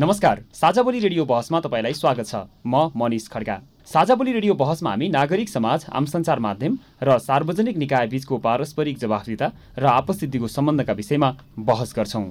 [0.00, 2.34] नमस्कार साझाबोली रेडियो बहसमा तपाईँलाई स्वागत छ।
[2.66, 8.06] म मनिष खड्का साझाबोली रेडियो बहसमा हामी नागरिक समाज आम सञ्चार माध्यम र सार्वजनिक निकाय
[8.08, 12.24] बीचको पारस्परिक जवाफदिता र आपस सिद्धिको सम्बन्धका विषयमा बहस गर्छौँ।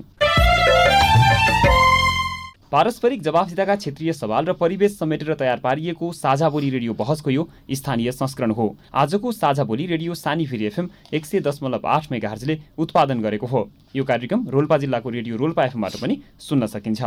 [2.72, 8.12] पारस्परिक जवाफदिताका क्षेत्रीय सवाल र परिवेश समेटेर तयार पारिएको साझा बोली रेडियो बहसको यो स्थानीय
[8.12, 13.22] संस्करण हो। आजको साझा बोली रेडियो सानी फेरि एफएम एक सय दशमलव आठ मेगाहर्जले उत्पादन
[13.22, 13.62] गरेको हो।
[13.96, 17.02] यो कार्यक्रम रोल्पा जिल्लाको रेडियो रोल्पा एफएमबाट पनि सुन्न सकिन्छ।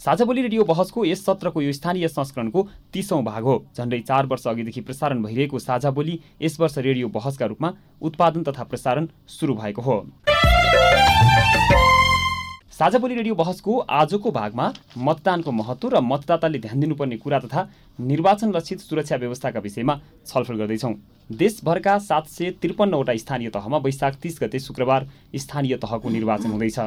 [0.00, 4.46] साझा बोली रेडियो बहसको यस सत्रको यो स्थानीय संस्करणको तिसौँ भाग हो। झन्डै चार वर्ष
[4.48, 9.82] अघिदेखि प्रसारण भइरहेको साझा बोली यस वर्ष रेडियो बहसका रूपमा उत्पादन तथा प्रसारण सुरु भएको
[9.82, 10.04] हो।
[12.80, 14.66] साझा बोली रेडियो बहसको आजको भागमा
[14.98, 17.62] मतदानको महत्त्व र मतदाताले ध्यान दिनुपर्ने कुरा तथा
[17.98, 20.92] निर्वाचन लक्षित सुरक्षा व्यवस्थाका विषयमा छलफल गर्दैछौँ।
[21.32, 26.78] देशभरका सात सय त्रिपन्नवटा स्थानीय तहमा वैशाख तिस गते शुक्रबार स्थानीय तहको निर्वाचन हुँदैछ।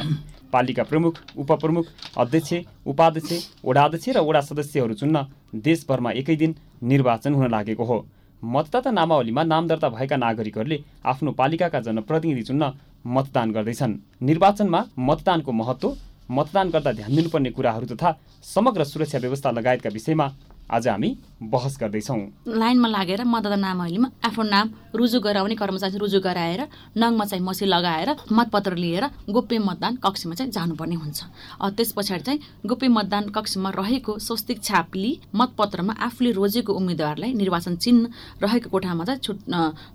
[0.53, 1.85] पालिका प्रमुख उपप्रमुख
[2.17, 2.53] अध्यक्ष
[2.87, 5.25] उपाध्यक्ष वडाध्यक्ष र वडा सदस्यहरू चुन्न
[5.61, 7.99] देशभरमा एकै दिन निर्वाचन हुन लागेको हो।
[8.43, 12.71] मतदाता नामावलीमा नाम दर्ता भएका नागरिकहरूले आफ्नो पालिकाका जनप्रतिनिधि चुन्न
[13.05, 15.95] मतदान गर्दैछन्। निर्वाचनमा मतदानको महत्त्व
[16.31, 20.27] मतदान गर्दा ध्यान दिनुपर्ने कुराहरू तथा समग्र सुरक्षा व्यवस्था लगायतका विषयमा
[20.71, 21.09] आज हामी
[21.43, 26.61] बहस गर्दैछौँ। लाइनमा लागेर मतदाता नामावलीमा आफ्नो नाम रुजु गराउने कर्मचारी रुजु गराएर
[26.97, 31.19] नङमा चाहिँ मसी लगाएर मतपत्र लिएर गोप्य मतदान कक्षमा चाहिँ जानुपर्ने हुन्छ।
[31.75, 37.75] त्यस पछाडि चाहिँ गोप्य मतदान कक्षमा रहेको स्वस्तिक छाप लिई मतपत्रमा आफूले रोजेको उम्मेद्वारलाई निर्वाचन
[37.75, 38.09] चिन्ह
[38.43, 39.39] रहेको कोठामा चाहिँ छुट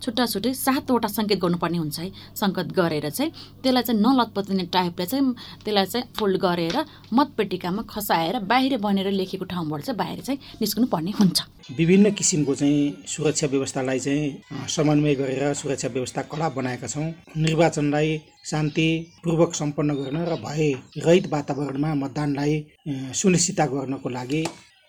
[0.03, 3.33] छुट्टा छुट्टै सातवटा सङ्केत गर्नुपर्ने हुन्छ है। सङ्केत गरेर चाहिँ
[3.63, 6.77] त्यसलाई चाहिँ नलतपत्रिने टाइपले चाहिँ त्यसलाई चाहिँ फोल्ड गरेर
[7.15, 11.38] मतपेटिकामा खसाएर बाहिर बनेर लेखेको ठाउँबाट चाहिँ बाहिर चाहिँ निस्कनु पर्ने हुन्छ।
[11.79, 17.05] विभिन्न किसिमको चाहिँ सुरक्षा व्यवस्थालाई चाहिँ समन्वय गरेर सुरक्षा व्यवस्था कडा बनाएका छौँ।
[17.37, 18.19] निर्वाचनलाई
[18.51, 20.73] शान्तिपूर्वक सम्पन्न गर्न र भए
[21.05, 24.43] रहित वातावरणमा मतदानलाई सुनिश्चित गर्नको लागि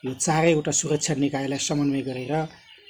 [0.03, 2.33] यो चारैवटा सुरक्षा निकायलाई समन्वय गरेर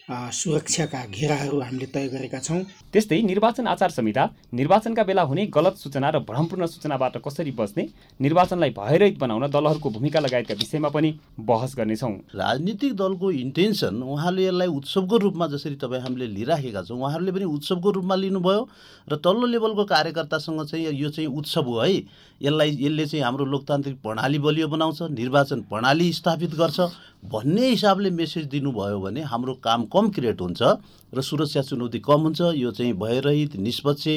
[0.09, 2.61] सुरक्षाका घेराहरू हामीले तय गरेका छौँ।
[2.93, 7.85] त्यस्तै निर्वाचन आचार संहिता निर्वाचनका बेला हुने गलत सूचना र भ्रमपूर्ण सूचनाबाट कसरी बच्ने
[8.19, 14.67] निर्वाचनलाई भयरहित बनाउन दलहरूको भूमिका लगायतका विषयमा पनि बहस गर्नेछौँ। राजनीतिक दलको इन्टेन्सन उहाँले यसलाई
[14.69, 18.67] उत्सवको रूपमा जसरी तपाईँ हामीले लिइराखेका छौँ उहाँहरूले पनि उत्सवको रूपमा लिनुभयो
[19.07, 22.01] र तल्लो लेभलको कार्यकर्तासँग चाहिँ यो चाहिँ उत्सव हो है।
[22.41, 26.79] यसलाई यसले चाहिँ हाम्रो लोकतान्त्रिक प्रणाली बलियो बनाउँछ निर्वाचन प्रणाली स्थापित गर्छ
[27.23, 30.61] भन्ने हिसाबले मेसेज दिनुभयो भने हाम्रो काम कम क्रिएट हुन्छ
[31.13, 34.07] र सुरक्षा चुनौती कम हुन्छ। यो चाहिँ भयरहित निष्पक्ष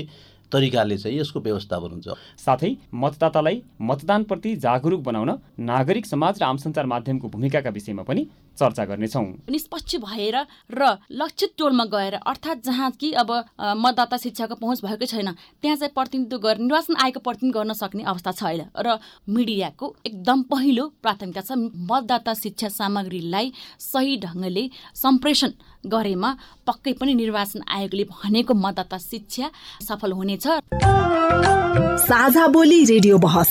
[0.53, 2.09] तरिकाले चाहिँ यसको व्यवस्थापन हुन्छ।
[2.39, 5.31] साथै मतदातालाई मतदानप्रति जागरुक बनाउन
[5.61, 8.27] नागरिक समाज र आम सञ्चार माध्यमको भूमिकाका विषयमा पनि
[8.59, 10.37] चर्चा गर्नेछौँ। निष्पक्ष भएर
[10.71, 13.31] र लक्षित टोलमा गएर अर्थात् जहाँ कि अब
[13.77, 15.31] मतदाता शिक्षाको पहुँच भएकै छैन
[15.63, 18.99] त्यहाँ चाहिँ प्रतिनिधित्व गरेर निर्वाचन आएको प्रतिनिधित्व गर्न सक्ने अवस्था छ अहिले र
[19.29, 21.59] मिडियाको एकदम पहिलो प्राथमिकता छ
[21.91, 25.51] मतदाता शिक्षा सामग्रीलाई सही ढङ्गले सम्प्रेषण
[25.87, 26.31] गरेमा
[26.67, 29.51] पक्कै पनि निर्वाचन आयोगले भनेको मतदाता शिक्षा
[29.83, 30.47] सफल हुनेछ।
[32.07, 33.51] साझा बोली रेडियो बहस।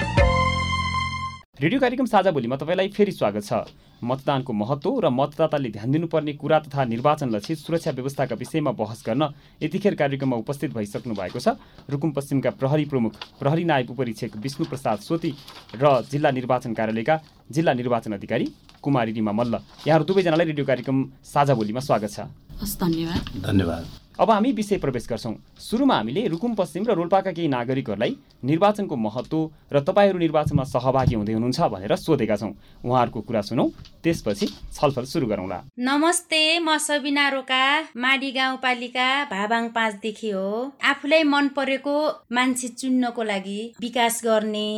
[1.61, 3.53] रेडियो कार्यक्रम साझा भोलिमा तपाईँलाई फेरि स्वागत छ।
[4.01, 9.29] मतदानको महत्त्व र मतदाताले ध्यान दिनुपर्ने कुरा तथा निर्वाचन लक्षित सुरक्षा व्यवस्थाका विषयमा बहस गर्न
[9.61, 11.53] यतिखेर कार्यक्रममा उपस्थित भइसक्नु भएको छ।
[11.85, 15.31] रुकुम पश्चिमका प्रहरी प्रमुख प्रहरी नायब उपरीक्षक विष्णु प्रसाद सोती
[15.77, 17.21] र जिल्ला निर्वाचन कार्यालयका
[17.53, 18.45] जिल्ला निर्वाचन अधिकारी
[18.81, 22.25] कुमारी रिमा मल्ल। यहाँहरू दुवैजनालाई रेडियो कार्यक्रम साझा बोलीमा स्वागत छ।
[22.57, 28.15] धन्यवाद। धन्यवाद। अब हामी विषय प्रवेश गर्छौँ। सुरुमा हामीले रुकुम पश्चिम र रोल्पाका केही नागरिकहरूलाई
[28.43, 29.39] निर्वाचनको महत्त्व
[29.73, 32.51] र तपाईँहरू निर्वाचनमा सहभागी हुँदै हुनुहुन्छ भनेर सोधेका छौँ।
[32.85, 33.65] उहाँहरूको कुरा सुनौ
[34.03, 37.63] त्यसपछि छलफल सुरु गरौँला। नमस्ते म सबिना रोका
[37.97, 40.49] माडी गाउँपालिका भाबाङ पाँचदेखि हो।
[40.83, 41.95] आफूलाई मन परेको
[42.31, 44.69] मान्छे चुन्नको लागि विकास गर्ने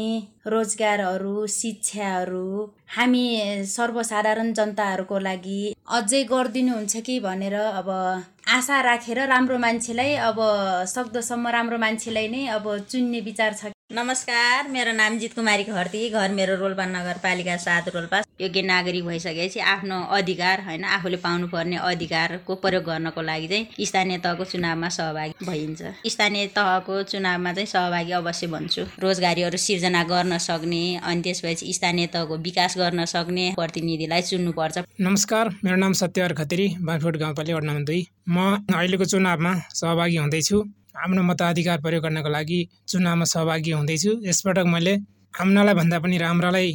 [0.48, 2.48] रोजगारहरू शिक्षाहरू
[2.96, 3.26] हामी
[3.66, 7.90] सर्वसाधारण जनताहरूको लागि अझै गरिदिनुहुन्छ कि भनेर अब
[8.48, 10.40] आशा राखेर राम्रो मान्छेलाई अब
[10.88, 16.32] सक्दोसम्म राम्रो मान्छेलाई नै अब चुन्ने विचार छ नमस्कार मेरो नाम जित कुमारी खर्ती घर
[16.34, 22.84] मेरो रोल्पा नगरपालिका सात रोल्पा। योग्य नागरिक भइसकेपछि आफ्नो अधिकार होइन आफूले पाउनुपर्ने अधिकारको प्रयोग
[22.84, 28.82] गर्नको लागि चाहिँ स्थानीय तहको चुनावमा सहभागी भइन्छ। स्थानीय तहको चुनावमा चाहिँ सहभागी अवश्य भन्छु
[29.00, 35.76] रोजगारीहरू सिर्जना गर्न सक्ने अनि त्यसपछि स्थानीय तहको विकास गर्न सक्ने प्रतिनिधिलाई चुन्नुपर्छ। नमस्कार मेरो
[35.78, 40.64] नाम सत्यहर खतेरी बाँफोट गाउँपालिका वडा दुई। म अहिलेको चुनावमा सहभागी हुँदैछु।
[40.96, 42.58] आफ्नो मताधिकार प्रयोग गर्नको लागि
[42.88, 44.94] चुनावमा सहभागी हुँदैछु। यसपटक मैले
[45.42, 46.70] आम्नालाई भन्दा पनि राम्रालाई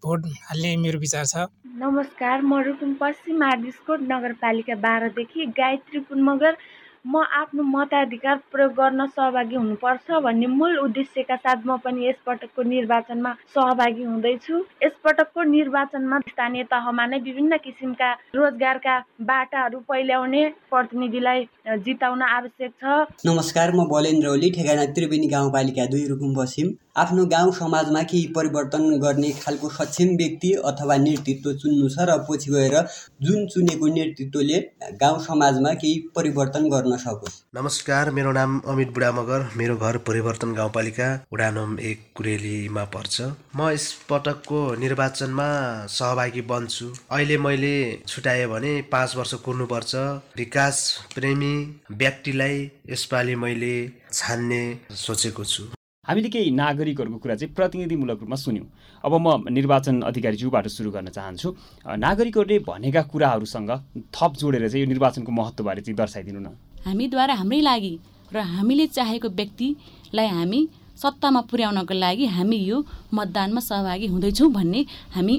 [0.00, 1.44] भोट हाल्ने मेरो विचार छ।
[1.76, 6.56] नमस्कार म रुकुम पश्चिम आर्दिसकोट नगरपालिका बाह्रदेखि गायत्री पुन मगर
[7.06, 13.32] म आफ्नो मताधिकार प्रयोग गर्न सहभागी हुनुपर्छ भन्ने मूल उद्देश्यका साथ म पनि यसपटकको निर्वाचनमा
[13.56, 18.98] सहभागी हुँदैछु। यसपटकको निर्वाचनमा स्थानीय तहमा नै विभिन्न किसिमका रोजगारका
[19.30, 21.46] बाटाहरू पहिल्याउने प्रतिनिधिलाई
[21.88, 22.84] जिताउन आवश्यक छ।
[23.26, 28.84] नमस्कार म बलेन्द्र ओली ठेगाना त्रिवेणी गाउँपालिका दुई रुकुम पश्चिम आफ्नो गाउँ समाजमा केही परिवर्तन
[29.00, 32.76] गर्ने खालको सक्षम व्यक्ति अथवा नेतृत्व चुन्नु छ र पछि गएर
[33.24, 34.58] जुन चुनेको नेतृत्वले
[35.00, 40.52] गाउँ समाजमा केही परिवर्तन गर्न सकोस्। नमस्कार मेरो नाम अमित बुढा मगर मेरो घर परिवर्तन
[40.54, 43.20] गाउँपालिका वडा नम्बर एक कुरेलीमा पर्छ।
[43.56, 45.48] म यसपटकको निर्वाचनमा
[45.86, 47.74] सहभागी बन्छु। अहिले मैले
[48.06, 49.94] छुट्याएँ भने पाँच वर्ष कुर्नुपर्छ।
[50.36, 50.76] विकास
[51.14, 51.54] प्रेमी
[51.92, 53.74] व्यक्तिलाई यसपालि मैले
[54.12, 54.62] छान्ने
[54.96, 55.62] सोचेको छु।
[56.08, 58.66] हामीले केही नागरिकहरूको कुरा चाहिँ प्रतिनिधिमूलक रूपमा सुन्यौँ।
[59.04, 61.48] अब म निर्वाचन अधिकारीज्यूबाट सुरु गर्न चाहन्छु।
[61.86, 63.70] नागरिकहरूले भनेका कुराहरूसँग
[64.10, 67.94] थप जोडेर चाहिँ यो निर्वाचनको महत्त्वबारे चाहिँ दर्शाइदिनु न। हामीद्वारा हाम्रै लागि
[68.32, 70.60] र हामीले चाहेको व्यक्तिलाई हामी
[70.96, 72.78] सत्तामा पुर्याउनको लागि हामी यो
[73.14, 74.80] मतदानमा सहभागी हुँदैछौँ भन्ने
[75.14, 75.34] हामी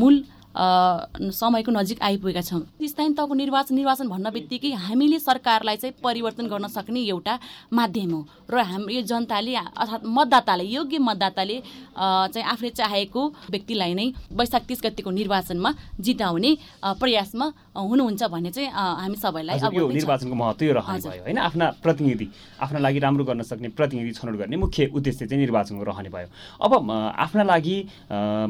[0.00, 0.14] मूल
[0.50, 6.66] समयको नजिक आइपुगेका छौँ। स्थानीय तहको निर्वाचन निर्वाचन भन्न बित्तिकै हामीले सरकारलाई चाहिँ परिवर्तन गर्न
[6.68, 7.38] सक्ने एउटा
[7.72, 8.20] माध्यम हो।
[8.50, 11.56] र हाम्रो यो जनताले अर्थात् मतदाताले योग्य मतदाताले
[11.94, 13.20] चाहिँ आफूले चाहेको
[13.50, 15.70] व्यक्तिलाई नै वैशाख तिस गतिको निर्वाचनमा
[16.00, 16.50] जिताउने
[16.98, 17.46] प्रयासमा
[17.76, 21.38] हुनुहुन्छ भन्ने चाहिँ हामी सबैलाई यो निर्वाचनको महत्त्व यो रहने भयो होइन?
[21.38, 22.26] आफ्ना प्रतिनिधि
[22.60, 26.90] आफ्ना लागि राम्रो गर्न सक्ने प्रतिनिधि छनौट गर्ने मुख्य उद्देश्य चाहिँ निर्वाचनको रहने भयो। अब
[26.90, 27.76] आफ्ना लागि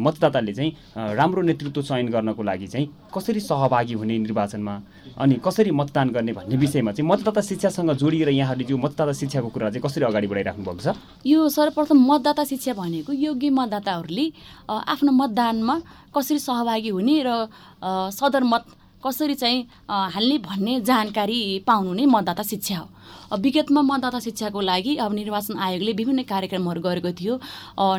[0.01, 4.75] मतदाताले चाहिँ राम्रो नेतृत्व चयन गर्नको लागि चाहिँ कसरी सहभागी हुने निर्वाचनमा
[5.19, 9.71] अनि कसरी मतदान गर्ने भन्ने विषयमा चाहिँ मतदाता शिक्षासँग जोडिएर यहाँहरूले जो मतदाता शिक्षाको कुरा
[9.71, 10.95] चाहिँ कसरी अगाडि बढाइराख्नु भएको छ?
[11.27, 14.27] यो सर्वप्रथम मतदाता शिक्षा भनेको योग्य मतदाताहरूले
[14.71, 15.77] आफ्नो मतदानमा
[16.15, 17.31] कसरी सहभागी हुने र
[18.15, 18.65] सदर मत
[19.01, 19.59] कसरी चाहिँ
[19.89, 22.87] हाल्ने भन्ने जानकारी पाउनु नै मतदाता शिक्षा हो।
[23.33, 27.35] विगतमा मतदाता शिक्षाको लागि अब निर्वाचन आयोगले विभिन्न कार्यक्रमहरू गरेको थियो।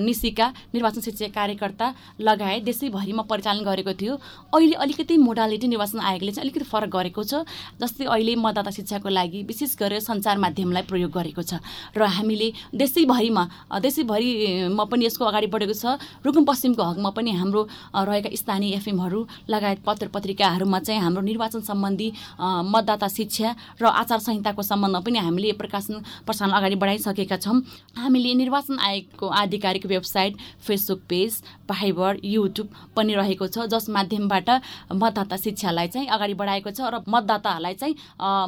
[0.01, 1.87] निशिका निर्वाचन शिक्षा कार्यकर्ता
[2.21, 4.13] लगायत देशैभरिमा परिचालन गरेको थियो।
[4.53, 7.43] अहिले अलिकति मोडालिटी निर्वाचन आयोगले चाहिँ अलिकति फरक गरेको छ
[7.81, 11.59] जस्तै अहिले मतदाता शिक्षाको लागि विशेष गरेर सञ्चार माध्यमलाई प्रयोग गरेको छ।
[11.95, 13.43] र हामीले देशैभरिमा
[13.79, 17.61] देशैभरिमा पनि यसको अगाडि बढेको छ। रुकुम पश्चिमको हकमा पनि हाम्रो
[17.93, 19.19] रहेका स्थानीय एफएमहरू
[19.49, 22.07] लगायत पत्र पत्रिकाहरूमा चाहिँ हाम्रो निर्वाचन सम्बन्धी
[22.41, 23.49] मतदाता शिक्षा
[23.81, 27.57] र आचार संहिताको सम्बन्धमा पनि हामीले प्रकाशन प्रसारण अगाडि बढाइसकेका छौँ।
[27.97, 30.37] हामीले निर्वाचन आयोगको आधिकारिक website
[30.67, 34.49] Facebook page Viber YouTube पनि रहेको छ जस माध्यमबाट
[34.93, 37.95] मतदाता शिक्षालाई चाहिँ अगाडि बढाएको छ र मतदाताहरूलाई चाहिँ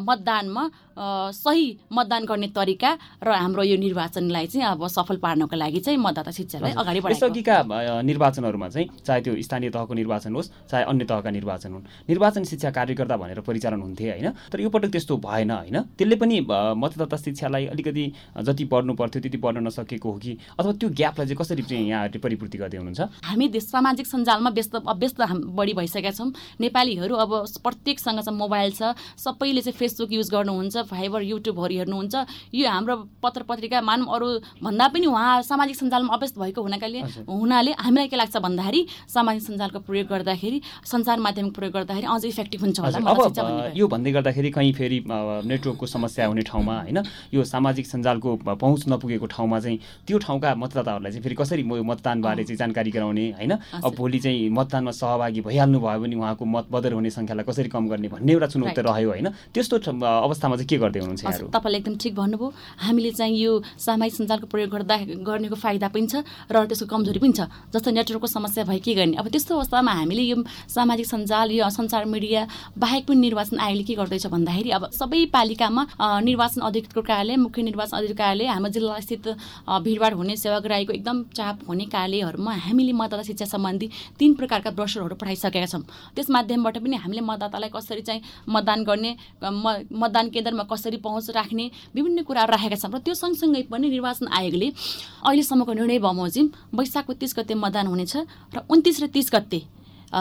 [0.08, 0.64] मतदानमा
[0.98, 2.92] सही मतदान गर्ने तरिका
[3.24, 8.70] र हाम्रो यो निर्वाचनलाई चाहिँ अब सफल पार्नको लागि चाहिँ मतदाता शिक्षालाई अगाडि बढाएको निर्वाचनहरूमा
[8.70, 13.18] चाहिँ चाहे त्यो स्थानीय तहको निर्वाचन होस् चाहे अन्य तहका निर्वाचन हुन्। निर्वाचन शिक्षा कार्यकर्ता
[13.18, 16.40] भनेर परिचालन हुन्थे होइन तर यो पटक त्यस्तो भएन होइन। त्यसले पनि
[16.78, 18.06] मतदाता शिक्षालाई अलिकति
[18.44, 20.38] जति पढ्नु पर्थ्यो त्यति पढ्न नसकेको हो कि?
[20.60, 23.02] अथवा त्यो ग्यापलाई चाहिँ कसरी चाहिँ यहाँहरूले परिपूर्ति गर्दै हुनुहुन्छ?
[23.26, 25.18] हामी देश सामाजिक सञ्जालमा व्यस्त व्यस्त
[25.58, 26.32] बढी भइसकेका छौँ।
[26.62, 27.32] नेपालीहरू अब
[27.64, 32.16] प्रत्येकसँग चाहिँ मोबाइल छ। सबैले चाहिँ फेसबुक युज गर्नुहुन्छ। फाइबर युट्युबहरू हेर्नुहुन्छ।
[32.54, 34.28] यो हाम्रो पत्र पत्रिका मानौँ अरू
[34.64, 37.00] भन्दा पनि उहाँ सामाजिक सञ्जालमा अभ्यस्त भएको हुनाले
[37.30, 42.62] हुनाले हामीलाई के लाग्छ भन्दाखेरि सामाजिक सञ्जालको प्रयोग गर्दाखेरि सञ्चार माध्यमको प्रयोग गर्दाखेरि अझ इफेक्टिभ
[42.62, 47.00] हुन्छ होला। अब यो भन्दै गर्दाखेरि कहीँ फेरि नेटवर्कको समस्या हुने ठाउँमा होइन
[47.34, 52.58] यो सामाजिक सञ्जालको पहुँच नपुगेको ठाउँमा चाहिँ त्यो ठाउँका मतदाताहरूलाई चाहिँ फेरि कसरी मतदानबारे चाहिँ
[52.58, 53.52] जानकारी गराउने होइन
[53.84, 57.88] अब भोलि चाहिँ मतदानमा सहभागी भइहाल्नु भयो भने उहाँको मत बदर हुने सङ्ख्यालाई कसरी कम
[57.90, 58.82] गर्ने भन्ने एउटा चुनौती.
[58.84, 62.48] रह्यो होइन त्यस्तो अवस्थामा चाहिँ के गर्दै हुनुहुन्छ तपाईँले एकदम ठिक भन्नुभयो।
[62.82, 67.34] हामीले चाहिँ यो सामाजिक सञ्जालको प्रयोग गर्दा गर्नेको फाइदा पनि छ र त्यसको कमजोरी पनि
[67.38, 69.16] छ। जस्तो नेटवर्कको समस्या भयो के गर्ने?
[69.22, 70.38] अब त्यस्तो अवस्थामा हामीले यो
[70.74, 72.42] सामाजिक सञ्जाल यो सञ्चार मिडिया
[72.74, 75.82] बाहेक पनि निर्वाचन आयोगले के गर्दैछ भन्दाखेरि अब सबै पालिकामा
[76.26, 79.28] निर्वाचन अधिकृतको कार्यालय मुख्य निर्वाचन अधिकृत कार्यालय हाम्रो जिल्लास्थित
[79.86, 83.88] भिडभाड हुने सेवाग्राहीको एकदम चाप हुने कार्यालयहरूमा हामीले मतदाता शिक्षा सम्बन्धी
[84.20, 85.84] तिन प्रकारका ब्रोसरहरू पठाइसकेका छौँ।
[86.16, 89.12] त्यस माध्यमबाट पनि हामीले मतदातालाई कसरी चाहिँ मतदान गर्ने
[89.44, 94.68] मतदान केन्द्रमा कसरी पहुँच राख्ने विभिन्न कुराहरू राखेका छौँ र त्यो सँगसँगै पनि निर्वाचन आयोगले
[95.24, 98.16] अहिलेसम्मको निर्णय बमोजिम वैशाखको तिस गते मतदान हुनेछ
[98.50, 99.62] र उन्तिस र तिस गते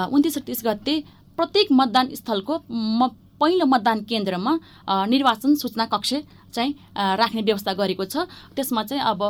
[0.08, 0.94] उन्तिस र तिस गते
[1.38, 3.08] प्रत्येक मतदान स्थलको म
[3.40, 4.52] पहिलो मतदान केन्द्रमा
[5.08, 6.14] निर्वाचन सूचना कक्ष
[6.52, 6.73] चाहिँ
[7.16, 9.21] राख्ने व्यवस्था गरेको छ। त्यसमा चाहिँ अब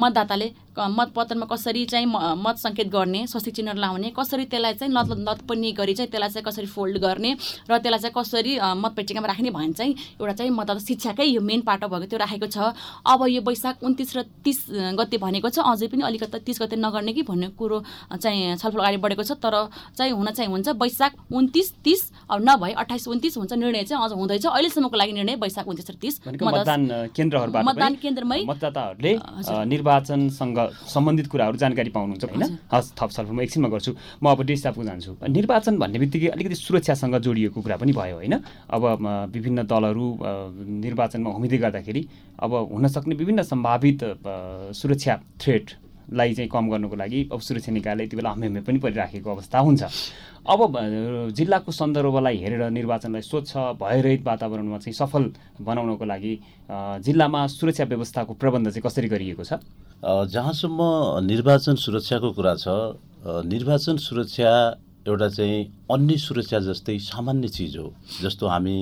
[0.00, 2.06] मतदाताले मतपत्रमा कसरी चाहिँ
[2.38, 6.44] मत सङ्केत गर्ने स्वस्तिक चिन्ह लाउने कसरी त्यसलाई चाहिँ लत लतपन्ने गरी चाहिँ त्यसलाई चाहिँ
[6.46, 7.32] कसरी फोल्ड गर्ने
[7.66, 11.88] र त्यसलाई चाहिँ कसरी मतपेटिकामा राख्ने भने चाहिँ एउटा चाहिँ मतदाता शिक्षाकै यो मेन पाटो
[11.90, 12.58] भएको त्यो राखेको छ।
[13.02, 14.58] अब यो वैशाख उन्तिस र तिस
[14.94, 17.82] गते भनेको छ। अझै पनि अलिकति तिस गते नगर्ने कि भन्ने कुरो
[18.14, 19.66] चाहिँ छलफल अगाडि बढेको छ। तर
[19.98, 22.00] चाहिँ हुन चाहिँ हुन्छ वैशाख उन्तिस तिस
[22.30, 25.94] अब नभए अठाइस उन्तिस हुन्छ निर्णय चाहिँ अझ हुँदैछ। अहिलेसम्मको लागि निर्णय वैशाख उन्तिस र
[25.98, 26.82] तिस। मतदान
[27.16, 29.12] केन्द्रहरूबाट मतदान केन्द्रमै मतदाताहरूले
[29.72, 30.58] निर्वाचनसँग
[30.94, 32.44] सम्बन्धित कुराहरू जानकारी पाउनुहुन्छ होइन?
[32.72, 33.92] हस् थप छलफल म एकछिनमा गर्छु।
[34.22, 38.34] म अब डेस्टापको जान्छु। निर्वाचन भन्ने बित्तिकै अलिकति सुरक्षासँग जोडिएको कुरा पनि भयो होइन?
[38.70, 38.82] अब
[39.34, 40.06] विभिन्न दलहरू
[40.86, 42.02] निर्वाचनमा उम्मिदै गर्दाखेरि
[42.42, 44.00] अब हुनसक्ने विभिन्न सम्भावित
[44.76, 45.14] सुरक्षा
[46.08, 49.82] थ्रेटलाई चाहिँ कम गर्नुको लागि अब सुरक्षा निकायले यति बेला हमेमे पनि परिराखेको अवस्था हुन्छ।
[50.48, 50.72] अब
[51.36, 55.24] जिल्लाको सन्दर्भलाई हेरेर निर्वाचनलाई स्वच्छ भयरहित वातावरणमा चाहिँ सफल
[55.60, 56.34] बनाउनको लागि
[57.04, 59.60] जिल्लामा सुरक्षा व्यवस्थाको प्रबन्ध चाहिँ कसरी गरिएको छ?
[60.32, 60.80] जहाँसम्म
[61.28, 62.96] निर्वाचन सुरक्षाको कुरा छ
[63.44, 64.50] निर्वाचन सुरक्षा
[65.08, 68.76] एउटा चाहिँ अन्य सुरक्षा जस्तै सामान्य चिज हो जस्तो हामी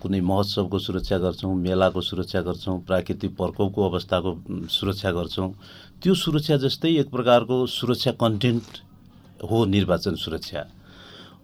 [0.00, 4.30] कुनै महोत्सवको सुरक्षा गर्छौँ मेलाको सुरक्षा गर्छौँ प्राकृतिक प्रकोपको अवस्थाको
[4.68, 5.48] सुरक्षा गर्छौँ।
[6.04, 8.78] त्यो सुरक्षा जस्तै एक प्रकारको सुरक्षा कन्टेन्ट
[9.50, 10.60] हो निर्वाचन सुरक्षा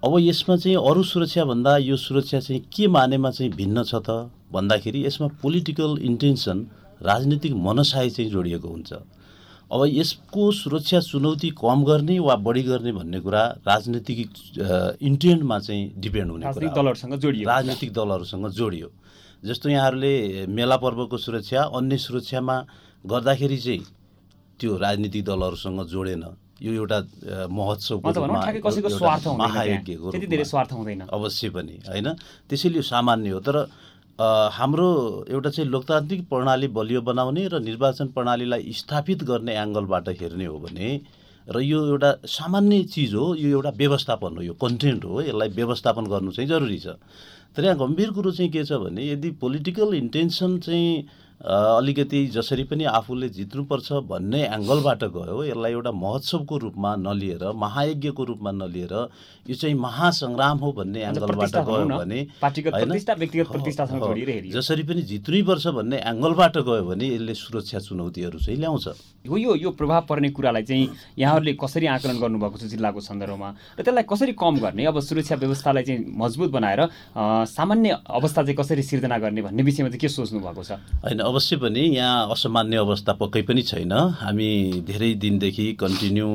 [0.04, 5.04] अब यसमा चाहिँ अरू सुरक्षाभन्दा यो सुरक्षा चाहिँ के मानेमा चाहिँ भिन्न छ त भन्दाखेरि
[5.06, 6.58] यसमा पोलिटिकल इन्टेन्सन
[7.02, 8.92] राजनीतिक मनसाय चाहिँ जोडिएको हुन्छ
[9.72, 14.18] अब यसको सुरक्षा चुनौती कम गर्ने वा बढी गर्ने भन्ने कुरा राजनीतिक
[15.08, 18.90] इन्टेन्टमा चाहिँ डिपेन्ड हुने राजनीतिक कुरा। दलहरूसँग छ। राजनीतिक दलहरूसँग जोडियो
[19.44, 20.12] जस्तो यहाँहरूले
[20.52, 22.56] मेला पर्वको सुरक्षा अन्य सुरक्षामा
[23.04, 23.80] गर्दाखेरि चाहिँ
[24.60, 26.24] त्यो राजनीतिक दलहरूसँग जोडेन।
[26.60, 26.98] यो एउटा
[27.48, 28.08] महोत्सवको
[30.76, 32.08] हुँदैन अवश्य पनि होइन?
[32.48, 33.56] त्यसैले यो सामान्य हो। तर
[34.20, 34.88] हाम्रो
[35.32, 40.88] एउटा चाहिँ लोकतान्त्रिक प्रणाली बलियो बनाउने र निर्वाचन प्रणालीलाई स्थापित गर्ने एङ्गलबाट हेर्ने हो भने
[41.48, 46.04] र यो एउटा सामान्य चिज हो यो एउटा व्यवस्थापन हो यो कन्टेन्ट हो यसलाई व्यवस्थापन
[46.12, 47.00] गर्नु चाहिँ जरुरी छ।
[47.56, 51.08] तर यहाँ गम्भीर कुरो चाहिँ के छ भने यदि पोलिटिकल इन्टेन्सन चाहिँ
[51.40, 58.50] अलिकति जसरी पनि आफूले जित्नुपर्छ भन्ने एङ्गलबाट गयो यसलाई एउटा महोत्सवको रूपमा नलिएर महायज्ञको रूपमा
[58.52, 58.92] नलिएर
[59.48, 61.98] यो चाहिँ महासङ्ग्राम हो भन्ने एङ्गलबाट गयो भनौँ
[62.76, 62.92] होइन?
[64.52, 68.86] जसरी पनि जित्नैपर्छ भन्ने एङ्गलबाट गयो भने यसले सुरक्षा चुनौतीहरू चाहिँ ल्याउँछ।
[69.28, 73.48] हो यो यो प्रभाव पर्ने कुरालाई चाहिँ यहाँहरूले कसरी आकलन गर्नुभएको छ जिल्लाको सन्दर्भमा
[73.80, 76.80] र त्यसलाई कसरी कम गर्ने अब सुरक्षा व्यवस्थालाई चाहिँ मजबुत बनाएर
[77.48, 80.72] सामान्य अवस्था चाहिँ कसरी सिर्जना गर्ने भन्ने विषयमा चाहिँ के सोच्नु भएको छ?
[81.04, 84.50] होइन अवश्य पनि यहाँ असामान्य अवस्था पक्कै पनि छैन। हामी
[84.86, 86.28] धेरै दिनदेखि कन्टिन्यू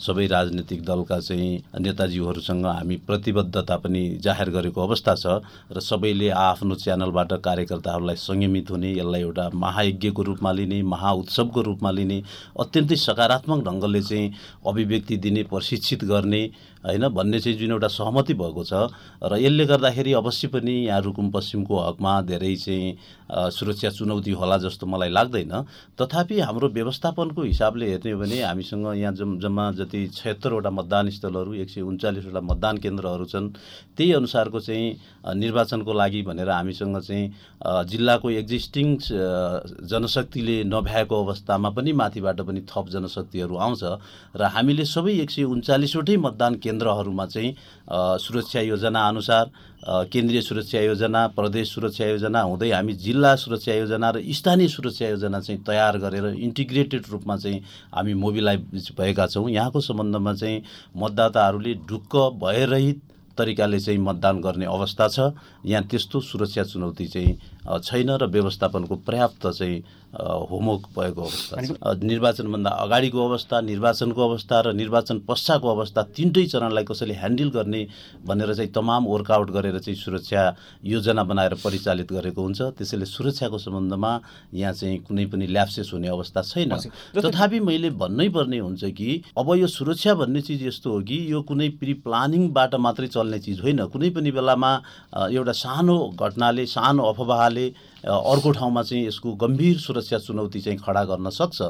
[0.00, 1.50] सबै राजनीतिक दलका चाहिँ
[1.80, 5.26] नेताजीहरूसँग हामी प्रतिबद्धता पनि जाहेर गरेको अवस्था छ
[5.68, 12.22] र सबैले आफ्नो च्यानलबाट कार्यकर्ताहरूलाई संयमित हुने यसलाई एउटा महायज्ञको रूपमा लिने महाउत्सवको रूपमा लिने
[12.58, 14.32] अत्यन्तै सकारात्मक ढङ्गले चाहिँ
[14.66, 16.42] अभिव्यक्ति दिने प्रशिक्षित गर्ने
[16.88, 17.08] होइन?
[17.08, 18.72] भन्ने चाहिँ जुन एउटा सहमति भएको छ
[19.22, 22.96] र यसले गर्दाखेरि अवश्य पनि यहाँ रुकुम पश्चिमको हकमा धेरै चाहिँ
[23.52, 25.52] सुरक्षा चुनौती होला जस्तो मलाई लाग्दैन।
[26.00, 31.54] तथापि हाम्रो व्यवस्थापनको हिसाबले हेर्ने हो भने हामीसँग यहाँ जम जम्मा जति छयत्तरवटा मतदान स्थलहरू
[31.60, 33.48] एक सय उन्चालिसवटा मतदान केन्द्रहरू छन्
[33.96, 34.86] त्यही अनुसारको चाहिँ
[35.34, 38.96] निर्वाचनको लागि भनेर हामीसँग चाहिँ जिल्लाको एक्जिस्टिङ
[39.84, 43.82] जनशक्तिले नभ्याएको अवस्थामा पनि माथिबाट पनि थप जनशक्तिहरू आउँछ
[44.36, 47.54] र हामीले सबै एक सय उन्चालिसवटै मतदान केन्द्रहरूमा चाहिँ
[48.18, 49.50] सुरक्षा योजना अनुसार
[50.12, 55.40] केन्द्रीय सुरक्षा योजना प्रदेश सुरक्षा योजना हुँदै हामी जिल्ला सुरक्षा योजना र स्थानीय सुरक्षा योजना
[55.40, 57.62] चाहिँ तयार गरेर इन्टिग्रेटेड रूपमा चाहिँ
[57.94, 60.62] हामी मोबिलाइज भएका छौँ। यहाँको सम्बन्धमा चाहिँ
[60.96, 63.00] मतदाताहरूले ढुक्क भयरहित
[63.38, 65.18] तरिकाले चाहिँ मतदान गर्ने अवस्था छ।
[65.64, 67.32] यहाँ त्यस्तो सुरक्षा चुनौती चाहिँ
[67.66, 74.72] छैन र व्यवस्थापनको पर्याप्त चाहिँ होमवर्क भएको अवस्था छ। निर्वाचनभन्दा अगाडिको अवस्था निर्वाचनको अवस्था र
[74.72, 77.82] निर्वाचन पश्चातको अवस्था तिनटै चरणलाई कसैले ह्यान्डल गर्ने
[78.24, 80.42] भनेर चाहिँ तमाम वर्कआउट गरेर चाहिँ सुरक्षा
[80.80, 84.12] योजना बनाएर परिचालित गरेको हुन्छ। त्यसैले सुरक्षाको सम्बन्धमा
[84.54, 86.72] यहाँ चाहिँ कुनै पनि ल्याप्सेस हुने अवस्था छैन।
[87.12, 91.42] तथापि मैले भन्नै पर्ने हुन्छ कि अब यो सुरक्षा भन्ने चिज यस्तो हो कि यो
[91.44, 94.72] कुनै प्रि प्लानिङबाट मात्रै चल्ने चिज होइन। कुनै पनि बेलामा
[95.28, 101.04] एउटा सानो घटनाले सानो अफवाहले अ, अर्को ठाउँमा चाहिँ यसको गम्भीर सुरक्षा चुनौती चाहिँ खडा
[101.04, 101.62] गर्न सक्छ।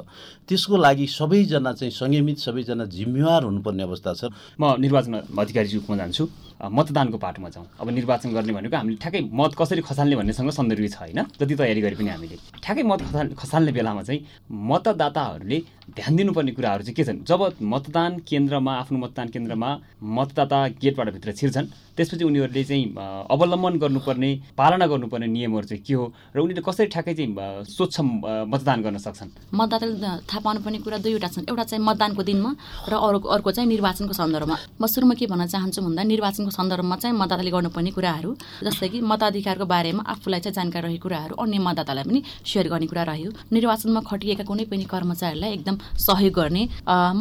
[0.49, 4.25] त्यसको लागि सबैजना चाहिँ संयमित सबैजना जिम्मेवार हुनुपर्ने अवस्था छ।
[4.61, 9.55] म निर्वाचन अधिकारी रूपमा जान्छु। मतदानको पाटोमा जाउँ। अब निर्वाचन गर्ने भनेको हामीले ठ्याक्कै मत
[9.55, 11.21] कसरी खसाल्ने भन्नेसँग सन्दर्भित छ होइन?
[11.39, 16.83] जति तयारी गरे पनि हामीले। ठ्याक्कै मत खसाल खसाल्ने बेलामा चाहिँ मतदाताहरूले ध्यान दिनुपर्ने कुराहरू
[16.83, 17.23] चाहिँ के छन्?
[17.23, 19.71] जब मतदान केन्द्रमा आफ्नो मतदान केन्द्रमा
[20.03, 22.85] मतदाता गेटबाट भित्र छिर्छन् त्यसपछि उनीहरूले चाहिँ
[23.31, 26.05] अवलम्बन गर्नुपर्ने पालना गर्नुपर्ने नियमहरू चाहिँ के हो?
[26.35, 27.95] र उनीहरूले कसरी ठ्याक्कै चाहिँ स्वच्छ
[28.51, 29.31] मतदान गर्न सक्छन्?
[29.55, 29.95] मतदाताले
[30.27, 32.51] थाहा पाउनुपर्ने कुरा दुईवटा छन्। एउटा चाहिँ मतदानको दिनमा
[32.91, 37.17] र अर्को अर्को चाहिँ निर्वाचनको सन्दर्भमा। म सुरुमा के भन्न चाहन्छु भन्दा निर्वाचनको सन्दर्भमा चाहिँ
[37.17, 38.31] मतदाताले गर्नुपर्ने कुराहरू
[38.65, 43.03] जस्तै कि मताधिकारको बारेमा आफूलाई चाहिँ जानकारी रहेको कुराहरू अन्य मतदातालाई पनि सेयर गर्ने कुरा
[43.11, 45.77] रह्यो। निर्वाचनमा खटिएका कुनै पनि कर्मचारीलाई एकदम
[46.07, 46.63] सहयोग गर्ने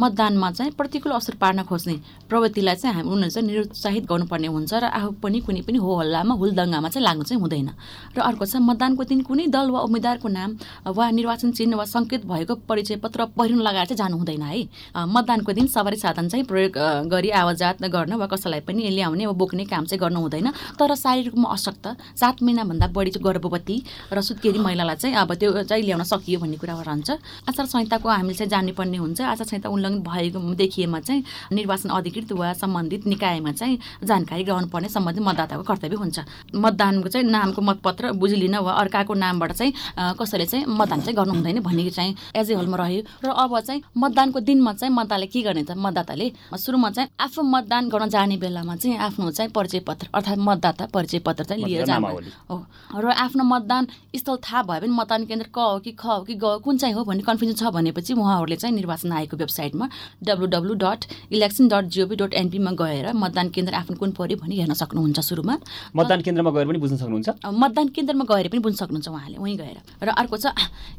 [0.02, 1.96] मतदानमा चाहिँ प्रतिकूल असर पार्न खोज्ने
[2.28, 6.34] प्रवृत्तिलाई चाहिँ हामी उनीहरू चाहिँ निरुत्साहित गर्नुपर्ने हुन्छ र आफू पनि कुनै पनि हो हल्लामा
[6.34, 7.70] हुलदङ्गामा चाहिँ लाग्नु चाहिँ हुँदैन।
[8.16, 10.50] र अर्को चाहिँ मतदानको दिन कुनै दल वा उम्मेद्वारको नाम
[10.96, 14.60] वा निर्वाचन चिन्ह वा सङ्केत भएको परिचय पत्र पहिरन लगाएर चाहिँ जानु हुँदैन है।
[14.94, 19.64] मतदानको दिन सवारी साधन चाहिँ प्रयोग गरी आवाजात गर्न वा कसैलाई पनि ल्याउने वा बोक्ने
[19.64, 23.76] काम चाहिँ गर्नु हुँदैन। तर शारीरिक रूपमा अशक्त सात महिनाभन्दा बढी चाहिँ गर्भवती
[24.12, 27.10] र सुत्केरी महिलालाई चाहिँ अब त्यो चाहिँ ल्याउन सकियो भन्ने कुरा रहन्छ।
[27.48, 31.22] आचार संहिताको हामीले चाहिँ जान्नुपर्ने हुन्छ। आचार संहिता उल्लङ्घन भएको देखिएमा चाहिँ
[31.52, 36.18] निर्वाचन अधिकृत वा सम्बन्धित निकायमा चाहिँ जानकारी गराउनुपर्ने सम्बन्धित मतदाताको कर्तव्य हुन्छ।
[36.54, 39.72] मतदानको चाहिँ नामको मतपत्र बुझिलिन वा अर्काको नामबाट चाहिँ
[40.18, 43.82] कसैले चाहिँ मतदान चाहिँ गर्नु हुँदैन भन्ने चाहिँ एज ए होलमा रह्यो। र अब चाहिँ
[43.96, 45.72] मतदानको दिनमा चाहिँ मतदाताले के गर्ने त?
[45.76, 46.26] मतदाताले
[46.58, 51.18] सुरुमा चाहिँ आफू मतदान गर्न जाने बेलामा चाहिँ आफ्नो चाहिँ परिचय पत्र अर्थात् मतदाता परिचय
[51.18, 52.06] पत्र चाहिँ लिएर जानु।
[52.50, 53.86] हो। र आफ्नो मतदान
[54.16, 56.78] स्थल थाहा भयो भने मतदान केन्द्र क हो कि ख हो कि ग हो, कुन
[56.78, 59.88] चाहिँ हो भन्ने कन्फ्युजन छ भनेपछि उहाँहरूले चाहिँ निर्वाचन आयोगको वेबसाइटमा
[60.22, 64.56] W W dot election dot gov dot एनपीमा गएर मतदान केन्द्र आफ्नो कुन पऱ्यो भनी
[64.56, 65.58] हेर्न सक्नुहुन्छ सुरुमा।
[65.96, 67.28] मतदान केन्द्रमा गएर पनि बुझ्न सक्नुहुन्छ?
[67.46, 70.46] मतदान केन्द्रमा गएर पनि बुझ्न सक्नुहुन्छ उहाँले वहीँ गएर। र अर्को छ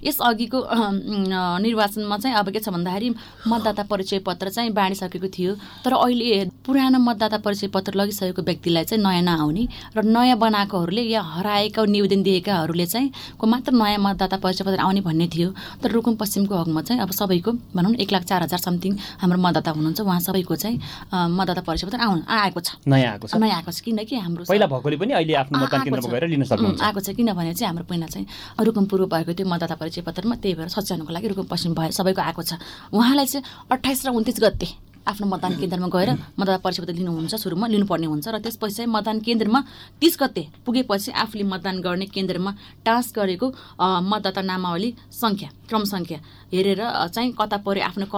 [0.04, 3.16] यसअघिको अहम, अ, निर्वाचनमा चाहिँ अब के छ भन्दाखेरि
[3.48, 9.04] मतदाता परिचय पत्र चाहिँ बाँडिसकेको थियो तर अहिले पुरानो मतदाता परिचय पत्र लगिसकेको व्यक्तिलाई चाहिँ
[9.04, 9.64] नयाँ नआउने
[9.98, 15.02] र नयाँ बनाएकोहरूले या हराएका निवेदन दिएकाहरूले चाहिँ को मात्र नयाँ मतदाता परिचय पत्र आउने
[15.02, 15.50] भन्ने थियो।
[15.84, 19.40] तर रुकुम पश्चिमको हकमा चाहिँ अब सबैको भनौँ न एक लाख चार हजार समथिङ हाम्रो
[19.40, 20.78] मतदाता हुनुहुन्छ। उहाँ सबैको चाहिँ
[21.12, 24.68] मतदाता परिचय पत्र आउनु आएको छ। नयाँ आएको छ। नयाँ आएको छ। किनकि हाम्रो पहिला
[24.68, 27.68] भएकोले पनि अहिले आफ्नो मतदान आएको केन्द्रमा छ। गएर लिन सक्नुहुन्छ। आएको छ। किनभने चाहिँ
[27.70, 28.26] हाम्रो पहिला चाहिँ
[28.66, 32.22] रुकुम पूर्व भएको त्यो मतदाता परिचय पत्रमा त्यही भएर सच्याउनुको लागि रुकुम पश्चिम भयो सबैको
[32.22, 32.52] आएको छ।
[32.94, 34.68] उहाँलाई चाहिँ अठाइस र उन्तिस गते
[35.08, 36.10] आफ्नो मतदान केन्द्रमा गएर
[36.40, 39.60] मतदाता परिचय पत्र लिनुहुन्छ सुरुमा लिनुपर्ने हुन्छ र त्यसपछि चाहिँ मतदान केन्द्रमा
[40.02, 42.52] तिस गते पुगेपछि आफूले मतदान गर्ने केन्द्रमा
[42.86, 43.48] टाँस गरेको
[43.80, 46.20] मतदाता नामावली सङ्ख्या। क्रम सङ्ख्या
[46.54, 46.82] हेरेर
[47.14, 48.16] चाहिँ कता पऱ्यो आफ्नो क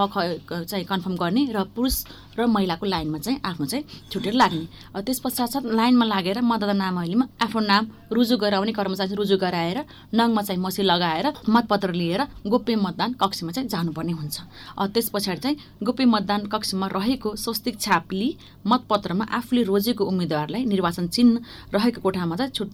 [0.47, 1.95] ख चाहिँ कन्फर्म गर्ने र पुरुष
[2.39, 4.65] र महिलाको लाइनमा चाहिँ आफ्नो चाहिँ छुटेर लाग्ने।
[5.03, 9.77] त्यस पश्चात लाइनमा लागेर मतदाता नामावलीमा आफ्नो नाम रुजु गराउने कर्मचारी रुजु गराएर
[10.15, 14.37] नङमा चाहिँ मसी लगाएर मतपत्र लिएर गोप्य मतदान कक्षमा चाहिँ जानुपर्ने हुन्छ।
[14.95, 18.37] त्यस पछाडि चाहिँ गोप्य मतदान कक्षमा रहेको स्वस्तिक छाप लिई
[18.67, 21.41] मतपत्रमा आफूले रोजेको उम्मेद्वारलाई निर्वाचन चिन्ह
[21.75, 22.69] रहेको कोठामा चाहिँ छुट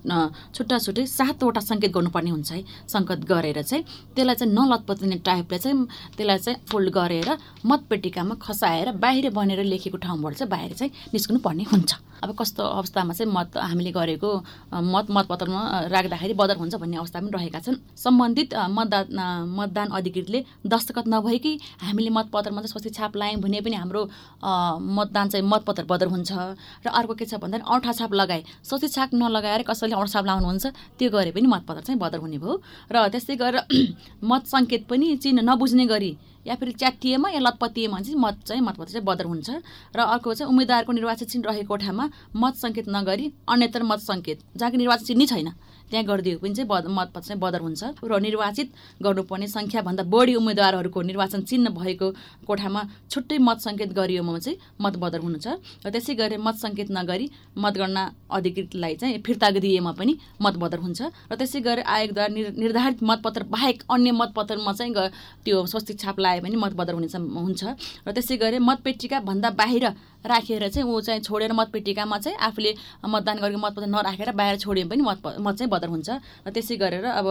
[0.56, 3.84] छुट्टा छुट्टै सातवटा सङ्केत गर्नुपर्ने हुन्छ है। सङ्केत गरेर चाहिँ
[4.16, 7.30] त्यसलाई चाहिँ नलतपत्रिने टाइपले चाहिँ त्यसलाई चाहिँ फोल्ड गरेर
[7.66, 11.92] मतपेटिकामा खसाएर बाहिर बनेर लेखेको ठाउँबाट चाहिँ बाहिर चाहिँ निस्कनु पर्ने हुन्छ।
[12.24, 14.30] अब कस्तो अवस्थामा चाहिँ मत हामीले गरेको
[14.74, 15.62] मत मतपत्रमा
[15.94, 19.06] राख्दाखेरि बदर हुन्छ भन्ने अवस्था पनि रहेका छन्। सम्बन्धित मतदान
[19.58, 21.54] मतदान अधिकृतले दस्तखत नभएकै
[21.84, 24.02] हामीले मतपत्रमा चाहिँ स्वस्ति छाप लायौँ भने पनि हाम्रो
[24.98, 26.32] मतदान चाहिँ मतपत्र बदर हुन्छ।
[26.86, 30.66] र अर्को के छ भन्दाखेरि औँठा छाप लगाए स्वस्ति छाप नलगाएर कसैले औँठा छाप लाउनुहुन्छ
[30.98, 33.62] त्यो गरे पनि मतपत्र चाहिँ बदर हुने भयो। र त्यस्तै गरेर
[34.30, 36.12] मत सङ्केत पनि चिन्ह नबुझ्ने गरी
[36.48, 39.50] या फेरि च्याटिएमा या लतपतिएमा चाहिँ मत चाहिँ मतपत्र चाहिँ बदर हुन्छ।
[39.96, 42.06] र अर्को चाहिँ उम्मेद्वारको निर्वाचन चिन्ह रहेको कोठामा
[42.36, 45.50] मत सङ्केत नगरी अन्यत्र मत सङ्केत जहाँ कि निर्वाचन चिन्ह नै छैन।
[45.90, 48.68] त्यहाँ गरिदियो पनि चाहिँ बद मत चाहिँ बदर हुन्छ। र निर्वाचित
[49.02, 52.08] गर्नुपर्ने सङ्ख्याभन्दा बढी उम्मेद्वारहरूको निर्वाचन चिन्ह भएको
[52.48, 55.48] कोठामा छुट्टै मत सङ्केत गरियोमा चाहिँ मत बदर हुनुहुन्छ।
[55.86, 57.26] र त्यसै गरी मत सङ्केत नगरी
[57.58, 63.44] मतगणना अधिकृतलाई चाहिँ फिर्ता दिएमा पनि मत बदर हुन्छ। र त्यसै गरी आयोगद्वारा निर्धारित मतपत्र
[63.48, 64.94] बाहेक अन्य मतपत्रमा चाहिँ
[65.46, 67.64] त्यो स्वस्तिक छाप लगाए पनि मत बदर हुनेछ हुन्छ।
[68.08, 69.86] र त्यसै गरी मतपेटिका भन्दा बाहिर
[70.26, 72.74] राखेर चाहिँ ऊ चाहिँ छोडेर मतपेटिकामा चाहिँ आफूले
[73.06, 76.10] मतदान गरेको मतपत्र नराखेर बाहिर छोड्यो पनि मत मत चाहिँ बदर हुन्छ।
[76.48, 77.28] र त्यसै गरेर अब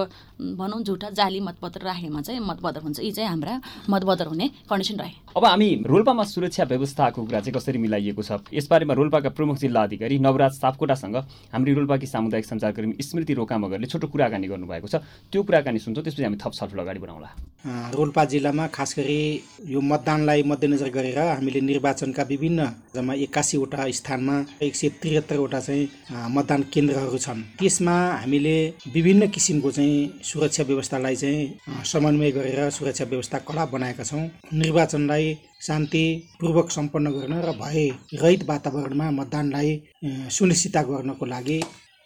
[0.57, 4.47] भनौँ झुटा जाली मतपत्र राखेमा चाहिँ मत बदर हुन्छ। यी चाहिँ हाम्रा मत बदर हुने
[4.71, 8.33] कन्डिसन रहे। अब हामी रोल्पामा सुरक्षा व्यवस्थाको कुरा चाहिँ कसरी मिलाइएको छ?
[8.53, 11.17] यसबारेमा रोल्पाका प्रमुख जिल्ला अधिकारी नवराज सापकोटासँग
[11.53, 14.97] हाम्रो रोल्पाकी सामुदायिक सञ्चारकर्मी स्मृति रोकामगरले छोटो कुराकानी गर्नुभएको छ।
[15.29, 17.29] त्यो कुराकानी सुन्छौँ त्यसपछि हामी थप छलफल अगाडि बढाउँला।
[17.93, 19.21] रोल्पा जिल्लामा खास गरी
[19.69, 22.61] यो मतदानलाई मध्यनजर गरेर हामीले निर्वाचनका विभिन्न
[22.95, 25.89] जम्मा एक्कासीवटा स्थानमा एक सय त्रिहत्तरवटा चाहिँ
[26.35, 28.57] मतदान केन्द्रहरू छन्। त्यसमा हामीले
[28.95, 35.35] विभिन्न किसिमको चाहिँ सुरक्षा व्यवस्थालाई चाहिँ समन्वय गरेर सुरक्षा व्यवस्था कडा बनाएका छौँ। निर्वाचनलाई
[35.67, 37.89] शान्तिपूर्वक सम्पन्न गर्न र भए
[38.23, 39.71] रहित वातावरणमा मतदानलाई
[40.31, 41.59] सुनिश्चित गर्नको लागि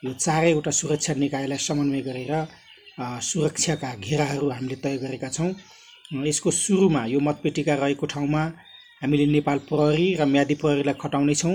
[0.02, 2.32] यो चारैवटा सुरक्षा निकायलाई समन्वय गरेर
[3.22, 5.52] सुरक्षाका घेराहरू हामीले तय गरेका छौँ।
[6.26, 8.42] यसको सुरुमा यो मतपेटिका रहेको ठाउँमा
[9.02, 11.54] हामीले नेपाल प्रहरी र म्यादी प्रहरीलाई खटाउनेछौँ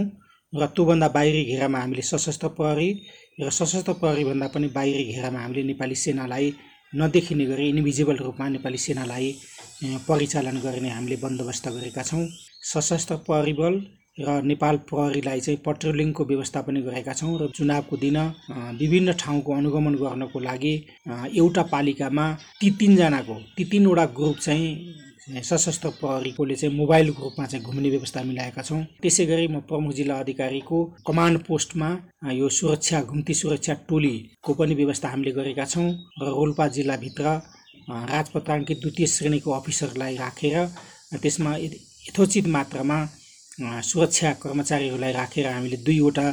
[0.54, 2.90] र त्योभन्दा बाहिरी घेरामा हामीले सशस्त्र प्रहरी
[3.42, 6.48] र सशस्त्र प्रहरीभन्दा पनि बाहिरी घेरामा हामीले नेपाली सेनालाई
[6.94, 9.30] नदेखिने गरी इन्भिजिबल रूपमा नेपाली सेनालाई
[10.10, 12.26] परिचालन गर्ने हामीले बन्दोबस्त गरेका छौँ।
[12.74, 13.74] सशस्त्र प्रहरी बल
[14.18, 18.18] र नेपाल प्रहरीलाई चाहिँ पट्रोलिङको व्यवस्था पनि गरेका छौँ र चुनावको दिन
[18.82, 20.76] विभिन्न ठाउँको अनुगमन गर्नको लागि
[21.38, 22.26] एउटा पालिकामा
[22.62, 24.72] ती तिनजनाको ती तिनवटा ग्रुप चाहिँ
[25.28, 30.16] सशस्त्र प्रहरीकोले चाहिँ मोबाइल ग्रुपमा चाहिँ घुम्ने व्यवस्था मिलाएका छौँ। त्यसै गरी म प्रमुख जिल्ला
[30.22, 31.90] अधिकारीको कमान्ड पोस्टमा
[32.32, 35.88] यो सुरक्षा घुम्ती सुरक्षा टोलीको पनि व्यवस्था हामीले गरेका छौँ
[36.22, 37.26] र रोल्पा जिल्लाभित्र
[37.90, 40.58] राजपत्राङ्कित द्वितीय श्रेणीको अफिसरलाई राखेर
[41.22, 42.98] त्यसमा यथोचित मात्रामा
[43.82, 46.26] सुरक्षा कर्मचारीहरूलाई राखेर हामीले दुईवटा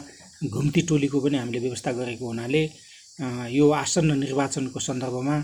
[0.52, 2.62] घुम्ती टोलीको पनि हामीले व्यवस्था गरेको हुनाले
[3.56, 5.36] यो आसन्न निर्वाचनको सन्दर्भमा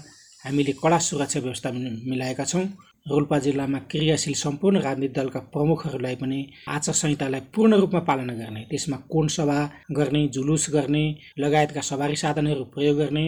[0.45, 2.65] हामीले कडा सुरक्षा व्यवस्था मिलाएका छौँ।
[3.11, 8.97] रोल्पा जिल्लामा क्रियाशील सम्पूर्ण राजनीतिक दलका प्रमुखहरूलाई पनि आचार संहितालाई पूर्ण रूपमा पालना गर्ने त्यसमा
[9.09, 9.59] कोण सभा
[9.92, 11.05] गर्ने जुलुस गर्ने
[11.38, 13.27] लगायतका सवारी साधनहरू प्रयोग गर्ने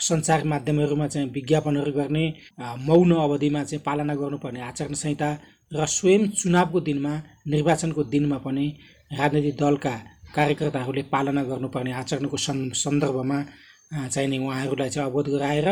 [0.00, 2.24] सञ्चार माध्यमहरूमा चाहिँ विज्ञापनहरू गर्ने
[2.80, 5.30] मौन अवधिमा चाहिँ पालना गर्नुपर्ने आचरण संहिता
[5.72, 7.14] र स्वयं चुनावको दिनमा
[7.46, 8.66] निर्वाचनको दिनमा पनि
[9.10, 9.94] राजनैतिक दलका
[10.34, 12.36] कार्यकर्ताहरूले पालना गर्नुपर्ने आचरणको
[12.76, 13.38] सन्दर्भमा
[13.92, 15.68] चाहिने उहाँहरूलाई चाहिँ अवगत गराएर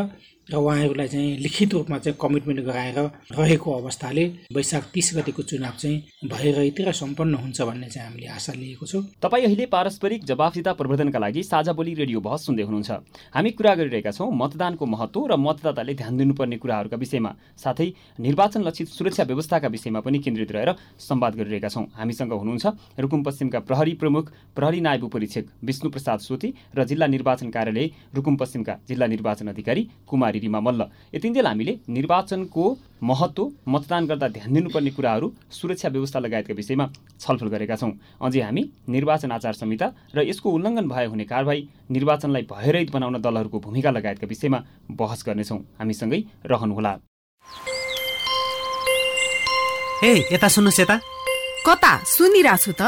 [0.51, 2.99] र उहाँहरूलाई चाहिँ लिखित रूपमा चाहिँ कमिटमेन्ट गराएर
[3.39, 8.53] रहेको अवस्थाले वैशाख तिस गतिको चुनाव चाहिँ भइरहित र सम्पन्न हुन्छ भन्ने चाहिँ हामीले आशा
[8.53, 12.91] लिएको छौँ। तपाईँ अहिले पारस्परिक जवाफदिता प्रवर्धनका लागि साझा बोली रेडियो बहस सुन्दै हुनुहुन्छ।
[13.35, 18.89] हामी कुरा गरिरहेका छौँ मतदानको महत्त्व र मतदाताले ध्यान दिनुपर्ने कुराहरूका विषयमा साथै निर्वाचन लक्षित
[18.89, 22.67] सुरक्षा व्यवस्थाका विषयमा पनि केन्द्रित रहेर संवाद गरिरहेका छौँ। हामीसँग हुनुहुन्छ
[22.99, 28.37] रुकुम पश्चिमका प्रहरी प्रमुख प्रहरी नायब परीक्षक विष्णु प्रसाद सोती र जिल्ला निर्वाचन कार्यालय रुकुम
[28.37, 30.83] पश्चिमका जिल्ला निर्वाचन अधिकारी कुमारी रिमा मल्ल
[31.15, 32.65] यतिन्जेल हामीले निर्वाचनको
[33.03, 36.87] महत्त्व मतदान गर्दा ध्यान दिनुपर्ने कुराहरू सुरक्षा व्यवस्था लगायतका विषयमा
[37.21, 42.43] छलफल गरेका छौँ। अझै हामी निर्वाचन आचार संहिता र यसको उल्लङ्घन भए हुने कारवाही निर्वाचनलाई
[42.53, 44.59] भयरहित बनाउन दलहरूको भूमिका लगायतका विषयमा
[44.91, 46.93] बहस गर्नेछौँ। हामीसँगै रहनुहोला।
[50.05, 50.97] ए यता सुन्नुहोस् यता।
[51.67, 51.93] कता?
[52.07, 52.83] सुनिरहेको छु त।